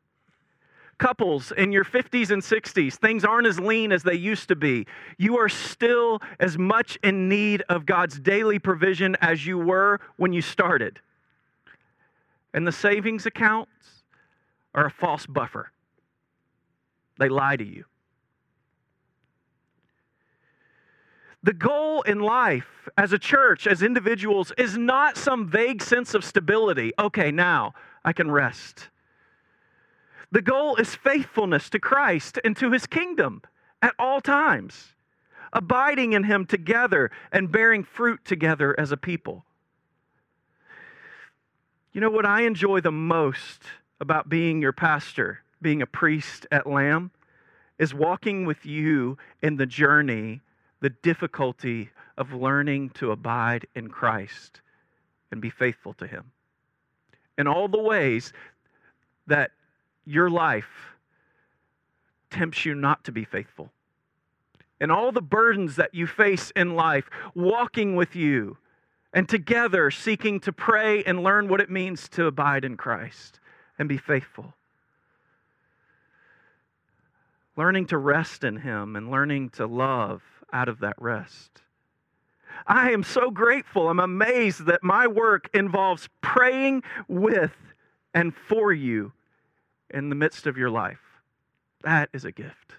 Couples 0.99 1.51
in 1.53 1.71
your 1.71 1.85
50s 1.85 2.29
and 2.29 2.43
60s, 2.43 2.95
things 2.95 3.23
aren't 3.23 3.47
as 3.47 3.59
lean 3.59 3.91
as 3.91 4.03
they 4.03 4.15
used 4.15 4.49
to 4.49 4.55
be. 4.55 4.85
You 5.17 5.37
are 5.37 5.49
still 5.49 6.21
as 6.39 6.57
much 6.57 6.97
in 7.01 7.29
need 7.29 7.63
of 7.69 7.85
God's 7.85 8.19
daily 8.19 8.59
provision 8.59 9.15
as 9.21 9.45
you 9.45 9.57
were 9.57 10.01
when 10.17 10.33
you 10.33 10.41
started. 10.41 10.99
And 12.53 12.67
the 12.67 12.71
savings 12.71 13.25
accounts 13.25 14.03
are 14.75 14.85
a 14.85 14.91
false 14.91 15.25
buffer, 15.25 15.71
they 17.17 17.29
lie 17.29 17.55
to 17.55 17.65
you. 17.65 17.85
The 21.41 21.53
goal 21.53 22.01
in 22.01 22.19
life 22.19 22.89
as 22.97 23.13
a 23.13 23.19
church, 23.19 23.65
as 23.65 23.81
individuals, 23.81 24.51
is 24.57 24.77
not 24.77 25.15
some 25.17 25.47
vague 25.47 25.81
sense 25.81 26.13
of 26.13 26.25
stability. 26.25 26.91
Okay, 26.99 27.31
now 27.31 27.73
I 28.03 28.11
can 28.11 28.29
rest. 28.29 28.89
The 30.31 30.41
goal 30.41 30.75
is 30.75 30.95
faithfulness 30.95 31.69
to 31.71 31.79
Christ 31.79 32.39
and 32.43 32.55
to 32.57 32.71
his 32.71 32.85
kingdom 32.85 33.41
at 33.81 33.95
all 33.97 34.19
times, 34.19 34.95
abiding 35.53 36.13
in 36.13 36.25
him 36.25 36.45
together 36.45 37.09
and 37.31 37.51
bearing 37.51 37.83
fruit 37.83 38.23
together 38.25 38.77
as 38.77 38.91
a 38.91 38.97
people. 38.97 39.45
You 41.93 42.01
know 42.01 42.11
what 42.11 42.25
I 42.25 42.41
enjoy 42.41 42.81
the 42.81 42.91
most 42.91 43.63
about 43.99 44.29
being 44.29 44.61
your 44.61 44.73
pastor, 44.73 45.39
being 45.61 45.81
a 45.81 45.87
priest 45.87 46.45
at 46.51 46.67
Lamb, 46.67 47.11
is 47.79 47.93
walking 47.93 48.45
with 48.45 48.65
you 48.65 49.17
in 49.41 49.55
the 49.55 49.65
journey 49.65 50.41
the 50.81 50.89
difficulty 50.89 51.89
of 52.17 52.33
learning 52.33 52.89
to 52.91 53.11
abide 53.11 53.67
in 53.75 53.89
Christ 53.89 54.61
and 55.31 55.41
be 55.41 55.49
faithful 55.49 55.93
to 55.95 56.07
Him. 56.07 56.31
In 57.37 57.47
all 57.47 57.67
the 57.67 57.81
ways 57.81 58.33
that 59.27 59.51
your 60.05 60.29
life 60.29 60.95
tempts 62.29 62.65
you 62.65 62.75
not 62.75 63.03
to 63.05 63.11
be 63.11 63.23
faithful. 63.23 63.71
And 64.81 64.91
all 64.91 65.11
the 65.11 65.21
burdens 65.21 65.75
that 65.75 65.93
you 65.93 66.07
face 66.07 66.51
in 66.55 66.75
life, 66.75 67.09
walking 67.35 67.95
with 67.95 68.15
you 68.15 68.57
and 69.13 69.27
together 69.27 69.91
seeking 69.91 70.39
to 70.41 70.53
pray 70.53 71.03
and 71.03 71.23
learn 71.23 71.47
what 71.47 71.59
it 71.61 71.69
means 71.69 72.07
to 72.09 72.25
abide 72.25 72.63
in 72.63 72.77
Christ 72.77 73.39
and 73.77 73.89
be 73.89 73.97
faithful 73.97 74.53
learning 77.59 77.85
to 77.85 77.97
rest 77.97 78.45
in 78.45 78.55
Him 78.55 78.95
and 78.95 79.11
learning 79.11 79.49
to 79.49 79.65
love 79.65 80.23
out 80.53 80.69
of 80.69 80.79
that 80.79 80.95
rest. 80.99 81.61
I 82.67 82.91
am 82.91 83.03
so 83.03 83.31
grateful. 83.31 83.89
I'm 83.89 83.99
amazed 83.99 84.65
that 84.65 84.83
my 84.83 85.07
work 85.07 85.49
involves 85.53 86.09
praying 86.21 86.83
with 87.07 87.55
and 88.13 88.35
for 88.35 88.73
you 88.73 89.13
in 89.89 90.09
the 90.09 90.15
midst 90.15 90.47
of 90.47 90.57
your 90.57 90.69
life. 90.69 90.99
That 91.83 92.09
is 92.13 92.25
a 92.25 92.31
gift. 92.31 92.73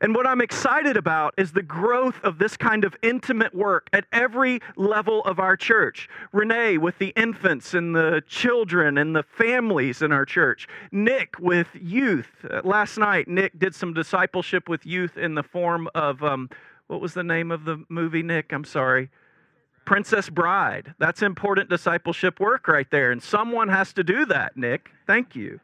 And 0.00 0.14
what 0.14 0.26
I'm 0.26 0.40
excited 0.40 0.96
about 0.96 1.34
is 1.36 1.52
the 1.52 1.62
growth 1.62 2.20
of 2.22 2.38
this 2.38 2.56
kind 2.56 2.84
of 2.84 2.96
intimate 3.02 3.54
work 3.54 3.88
at 3.92 4.04
every 4.12 4.60
level 4.76 5.22
of 5.24 5.38
our 5.38 5.56
church. 5.56 6.08
Renee 6.32 6.78
with 6.78 6.98
the 6.98 7.08
infants 7.16 7.74
and 7.74 7.94
the 7.94 8.22
children 8.26 8.98
and 8.98 9.14
the 9.14 9.22
families 9.22 10.02
in 10.02 10.12
our 10.12 10.24
church. 10.24 10.68
Nick 10.92 11.38
with 11.38 11.68
youth. 11.74 12.28
Uh, 12.48 12.60
last 12.64 12.98
night, 12.98 13.28
Nick 13.28 13.58
did 13.58 13.74
some 13.74 13.94
discipleship 13.94 14.68
with 14.68 14.84
youth 14.86 15.16
in 15.16 15.34
the 15.34 15.42
form 15.42 15.88
of, 15.94 16.22
um, 16.22 16.50
what 16.86 17.00
was 17.00 17.14
the 17.14 17.24
name 17.24 17.50
of 17.50 17.64
the 17.64 17.84
movie, 17.88 18.22
Nick? 18.22 18.52
I'm 18.52 18.64
sorry. 18.64 19.10
Princess 19.84 20.28
Bride. 20.28 20.94
That's 20.98 21.22
important 21.22 21.70
discipleship 21.70 22.40
work 22.40 22.68
right 22.68 22.90
there. 22.90 23.10
And 23.10 23.22
someone 23.22 23.68
has 23.68 23.92
to 23.94 24.04
do 24.04 24.26
that, 24.26 24.56
Nick. 24.56 24.90
Thank 25.06 25.34
you. 25.34 25.60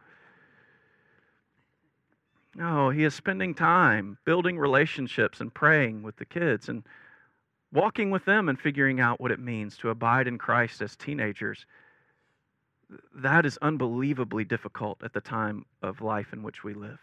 No, 2.57 2.90
he 2.90 3.03
is 3.05 3.14
spending 3.14 3.55
time 3.55 4.19
building 4.25 4.59
relationships 4.59 5.40
and 5.40 5.53
praying 5.53 6.03
with 6.03 6.17
the 6.17 6.25
kids 6.25 6.69
and 6.69 6.85
walking 7.73 8.11
with 8.11 8.25
them 8.25 8.49
and 8.49 8.61
figuring 8.61 9.01
out 9.01 9.21
what 9.21 9.33
it 9.33 9.40
means 9.40 9.77
to 9.79 9.90
abide 9.90 10.29
in 10.29 10.38
Christ 10.38 10.81
as 10.81 10.95
teenagers. 10.95 11.67
That 13.12 13.45
is 13.45 13.59
unbelievably 13.61 14.45
difficult 14.45 15.03
at 15.03 15.12
the 15.12 15.21
time 15.21 15.67
of 15.83 16.01
life 16.01 16.33
in 16.33 16.45
which 16.45 16.62
we 16.62 16.75
live. 16.75 17.01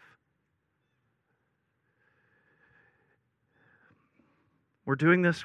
We're 4.86 4.96
doing 4.96 5.22
this, 5.22 5.44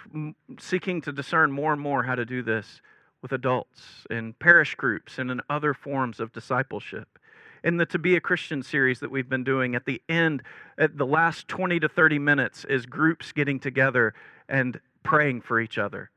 seeking 0.57 1.01
to 1.01 1.11
discern 1.11 1.51
more 1.51 1.73
and 1.73 1.81
more 1.81 2.03
how 2.03 2.15
to 2.15 2.25
do 2.25 2.41
this 2.41 2.81
with 3.21 3.33
adults 3.33 4.05
in 4.09 4.33
parish 4.33 4.75
groups 4.75 5.19
and 5.19 5.29
in 5.29 5.41
other 5.49 5.73
forms 5.73 6.19
of 6.19 6.31
discipleship 6.31 7.19
in 7.67 7.75
the 7.75 7.85
To 7.87 7.99
Be 7.99 8.15
a 8.15 8.21
Christian 8.21 8.63
series 8.63 9.01
that 9.01 9.11
we've 9.11 9.27
been 9.27 9.43
doing, 9.43 9.75
at 9.75 9.85
the 9.85 10.01
end, 10.07 10.41
at 10.77 10.97
the 10.97 11.05
last 11.05 11.49
20 11.49 11.81
to 11.81 11.89
30 11.89 12.17
minutes, 12.17 12.63
is 12.63 12.85
groups 12.85 13.33
getting 13.33 13.59
together 13.59 14.13
and 14.47 14.79
praying 15.03 15.41
for 15.41 15.59
each 15.59 15.77
other, 15.77 16.09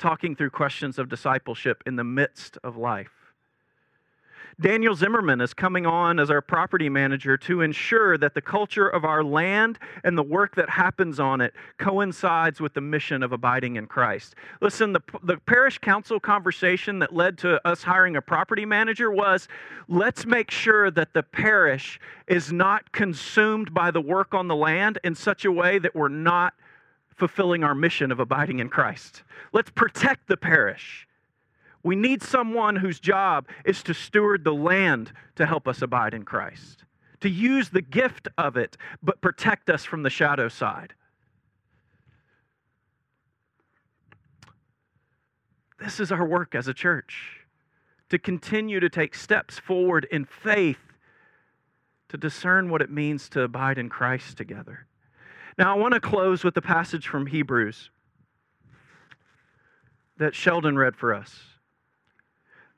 talking 0.00 0.34
through 0.34 0.50
questions 0.50 0.98
of 0.98 1.08
discipleship 1.08 1.84
in 1.86 1.94
the 1.94 2.02
midst 2.02 2.58
of 2.64 2.76
life. 2.76 3.25
Daniel 4.58 4.94
Zimmerman 4.94 5.42
is 5.42 5.52
coming 5.52 5.84
on 5.84 6.18
as 6.18 6.30
our 6.30 6.40
property 6.40 6.88
manager 6.88 7.36
to 7.36 7.60
ensure 7.60 8.16
that 8.16 8.32
the 8.32 8.40
culture 8.40 8.88
of 8.88 9.04
our 9.04 9.22
land 9.22 9.78
and 10.02 10.16
the 10.16 10.22
work 10.22 10.54
that 10.56 10.70
happens 10.70 11.20
on 11.20 11.42
it 11.42 11.52
coincides 11.76 12.58
with 12.58 12.72
the 12.72 12.80
mission 12.80 13.22
of 13.22 13.32
abiding 13.32 13.76
in 13.76 13.86
Christ. 13.86 14.34
Listen, 14.62 14.94
the, 14.94 15.02
the 15.22 15.36
parish 15.36 15.76
council 15.78 16.18
conversation 16.18 17.00
that 17.00 17.14
led 17.14 17.36
to 17.38 17.60
us 17.68 17.82
hiring 17.82 18.16
a 18.16 18.22
property 18.22 18.64
manager 18.64 19.10
was 19.10 19.46
let's 19.88 20.24
make 20.24 20.50
sure 20.50 20.90
that 20.90 21.12
the 21.12 21.22
parish 21.22 22.00
is 22.26 22.50
not 22.50 22.90
consumed 22.92 23.74
by 23.74 23.90
the 23.90 24.00
work 24.00 24.32
on 24.32 24.48
the 24.48 24.56
land 24.56 24.98
in 25.04 25.14
such 25.14 25.44
a 25.44 25.52
way 25.52 25.78
that 25.78 25.94
we're 25.94 26.08
not 26.08 26.54
fulfilling 27.14 27.62
our 27.62 27.74
mission 27.74 28.10
of 28.10 28.20
abiding 28.20 28.60
in 28.60 28.70
Christ. 28.70 29.22
Let's 29.52 29.70
protect 29.70 30.28
the 30.28 30.36
parish 30.38 31.06
we 31.86 31.94
need 31.94 32.20
someone 32.20 32.74
whose 32.74 32.98
job 32.98 33.46
is 33.64 33.80
to 33.84 33.94
steward 33.94 34.42
the 34.42 34.52
land 34.52 35.12
to 35.36 35.46
help 35.46 35.68
us 35.68 35.82
abide 35.82 36.14
in 36.14 36.24
Christ, 36.24 36.82
to 37.20 37.28
use 37.28 37.68
the 37.68 37.80
gift 37.80 38.26
of 38.36 38.56
it, 38.56 38.76
but 39.04 39.20
protect 39.20 39.70
us 39.70 39.84
from 39.84 40.02
the 40.02 40.10
shadow 40.10 40.48
side. 40.48 40.94
This 45.78 46.00
is 46.00 46.10
our 46.10 46.26
work 46.26 46.56
as 46.56 46.66
a 46.66 46.74
church 46.74 47.46
to 48.08 48.18
continue 48.18 48.80
to 48.80 48.88
take 48.88 49.14
steps 49.14 49.56
forward 49.56 50.08
in 50.10 50.24
faith 50.24 50.92
to 52.08 52.16
discern 52.16 52.68
what 52.68 52.82
it 52.82 52.90
means 52.90 53.28
to 53.28 53.42
abide 53.42 53.78
in 53.78 53.88
Christ 53.88 54.36
together. 54.36 54.88
Now, 55.56 55.72
I 55.72 55.78
want 55.78 55.94
to 55.94 56.00
close 56.00 56.42
with 56.42 56.56
a 56.56 56.62
passage 56.62 57.06
from 57.06 57.26
Hebrews 57.26 57.90
that 60.16 60.34
Sheldon 60.34 60.76
read 60.76 60.96
for 60.96 61.14
us. 61.14 61.55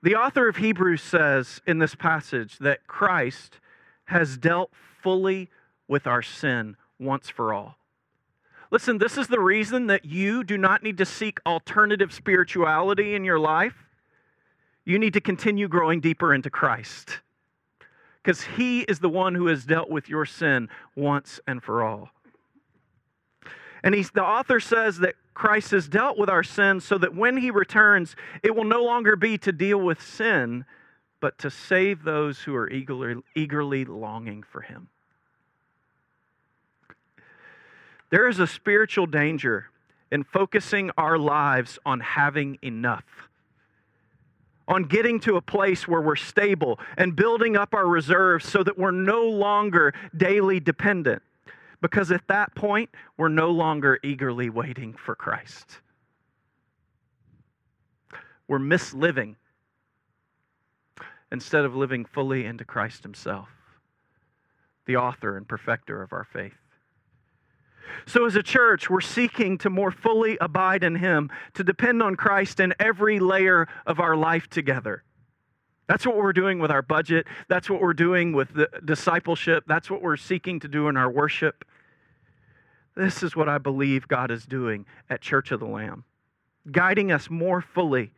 The 0.02 0.14
author 0.14 0.48
of 0.48 0.56
Hebrews 0.56 1.02
says 1.02 1.60
in 1.66 1.78
this 1.78 1.94
passage 1.94 2.58
that 2.58 2.86
Christ 2.86 3.58
has 4.04 4.36
dealt 4.38 4.70
fully 5.02 5.50
with 5.88 6.06
our 6.06 6.22
sin 6.22 6.76
once 7.00 7.28
for 7.28 7.52
all. 7.52 7.76
Listen, 8.70 8.98
this 8.98 9.16
is 9.16 9.28
the 9.28 9.40
reason 9.40 9.86
that 9.86 10.04
you 10.04 10.44
do 10.44 10.56
not 10.58 10.82
need 10.82 10.98
to 10.98 11.06
seek 11.06 11.40
alternative 11.46 12.12
spirituality 12.12 13.14
in 13.14 13.24
your 13.24 13.38
life. 13.38 13.88
You 14.84 14.98
need 14.98 15.14
to 15.14 15.20
continue 15.20 15.68
growing 15.68 16.00
deeper 16.00 16.32
into 16.32 16.50
Christ 16.50 17.20
because 18.22 18.42
He 18.42 18.82
is 18.82 19.00
the 19.00 19.08
one 19.08 19.34
who 19.34 19.46
has 19.46 19.64
dealt 19.64 19.90
with 19.90 20.08
your 20.08 20.26
sin 20.26 20.68
once 20.94 21.40
and 21.46 21.62
for 21.62 21.82
all. 21.82 22.10
And 23.82 23.94
the 23.94 24.24
author 24.24 24.60
says 24.60 24.98
that 24.98 25.14
Christ 25.34 25.70
has 25.70 25.88
dealt 25.88 26.18
with 26.18 26.28
our 26.28 26.42
sins 26.42 26.84
so 26.84 26.98
that 26.98 27.14
when 27.14 27.36
he 27.36 27.50
returns, 27.50 28.16
it 28.42 28.54
will 28.56 28.64
no 28.64 28.82
longer 28.82 29.14
be 29.14 29.38
to 29.38 29.52
deal 29.52 29.78
with 29.78 30.02
sin, 30.02 30.64
but 31.20 31.38
to 31.38 31.50
save 31.50 32.02
those 32.02 32.40
who 32.40 32.54
are 32.54 32.68
eagerly, 32.68 33.22
eagerly 33.36 33.84
longing 33.84 34.42
for 34.42 34.62
him. 34.62 34.88
There 38.10 38.28
is 38.28 38.40
a 38.40 38.46
spiritual 38.46 39.06
danger 39.06 39.66
in 40.10 40.24
focusing 40.24 40.90
our 40.96 41.18
lives 41.18 41.78
on 41.84 42.00
having 42.00 42.58
enough, 42.62 43.28
on 44.66 44.84
getting 44.84 45.20
to 45.20 45.36
a 45.36 45.42
place 45.42 45.86
where 45.86 46.00
we're 46.00 46.16
stable 46.16 46.80
and 46.96 47.14
building 47.14 47.56
up 47.56 47.74
our 47.74 47.86
reserves 47.86 48.48
so 48.48 48.62
that 48.62 48.78
we're 48.78 48.90
no 48.90 49.24
longer 49.24 49.92
daily 50.16 50.58
dependent. 50.58 51.22
Because 51.80 52.10
at 52.10 52.26
that 52.28 52.54
point, 52.54 52.90
we're 53.16 53.28
no 53.28 53.50
longer 53.50 53.98
eagerly 54.02 54.50
waiting 54.50 54.94
for 54.94 55.14
Christ. 55.14 55.80
We're 58.48 58.58
misliving 58.58 59.36
instead 61.30 61.64
of 61.64 61.76
living 61.76 62.04
fully 62.04 62.44
into 62.44 62.64
Christ 62.64 63.02
Himself, 63.02 63.48
the 64.86 64.96
author 64.96 65.36
and 65.36 65.46
perfecter 65.46 66.02
of 66.02 66.12
our 66.12 66.24
faith. 66.24 66.56
So, 68.06 68.26
as 68.26 68.36
a 68.36 68.42
church, 68.42 68.90
we're 68.90 69.00
seeking 69.00 69.58
to 69.58 69.70
more 69.70 69.90
fully 69.90 70.36
abide 70.40 70.84
in 70.84 70.96
Him, 70.96 71.30
to 71.54 71.64
depend 71.64 72.02
on 72.02 72.16
Christ 72.16 72.60
in 72.60 72.74
every 72.78 73.18
layer 73.18 73.66
of 73.86 74.00
our 74.00 74.16
life 74.16 74.48
together. 74.48 75.04
That's 75.88 76.06
what 76.06 76.16
we're 76.16 76.34
doing 76.34 76.58
with 76.58 76.70
our 76.70 76.82
budget. 76.82 77.26
That's 77.48 77.68
what 77.68 77.80
we're 77.80 77.94
doing 77.94 78.32
with 78.32 78.52
the 78.52 78.68
discipleship. 78.84 79.64
That's 79.66 79.90
what 79.90 80.02
we're 80.02 80.18
seeking 80.18 80.60
to 80.60 80.68
do 80.68 80.88
in 80.88 80.96
our 80.96 81.10
worship. 81.10 81.64
This 82.94 83.22
is 83.22 83.34
what 83.34 83.48
I 83.48 83.58
believe 83.58 84.06
God 84.06 84.30
is 84.30 84.44
doing 84.44 84.84
at 85.08 85.20
Church 85.22 85.50
of 85.50 85.60
the 85.60 85.66
Lamb, 85.66 86.04
guiding 86.70 87.10
us 87.10 87.30
more 87.30 87.62
fully 87.62 88.12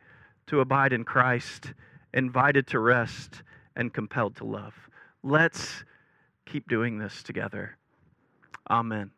to 0.47 0.59
abide 0.59 0.91
in 0.91 1.05
Christ, 1.05 1.73
invited 2.13 2.67
to 2.67 2.79
rest, 2.79 3.43
and 3.75 3.93
compelled 3.93 4.35
to 4.37 4.43
love. 4.43 4.73
Let's 5.23 5.85
keep 6.45 6.67
doing 6.67 6.97
this 6.97 7.23
together. 7.23 7.77
Amen. 8.69 9.11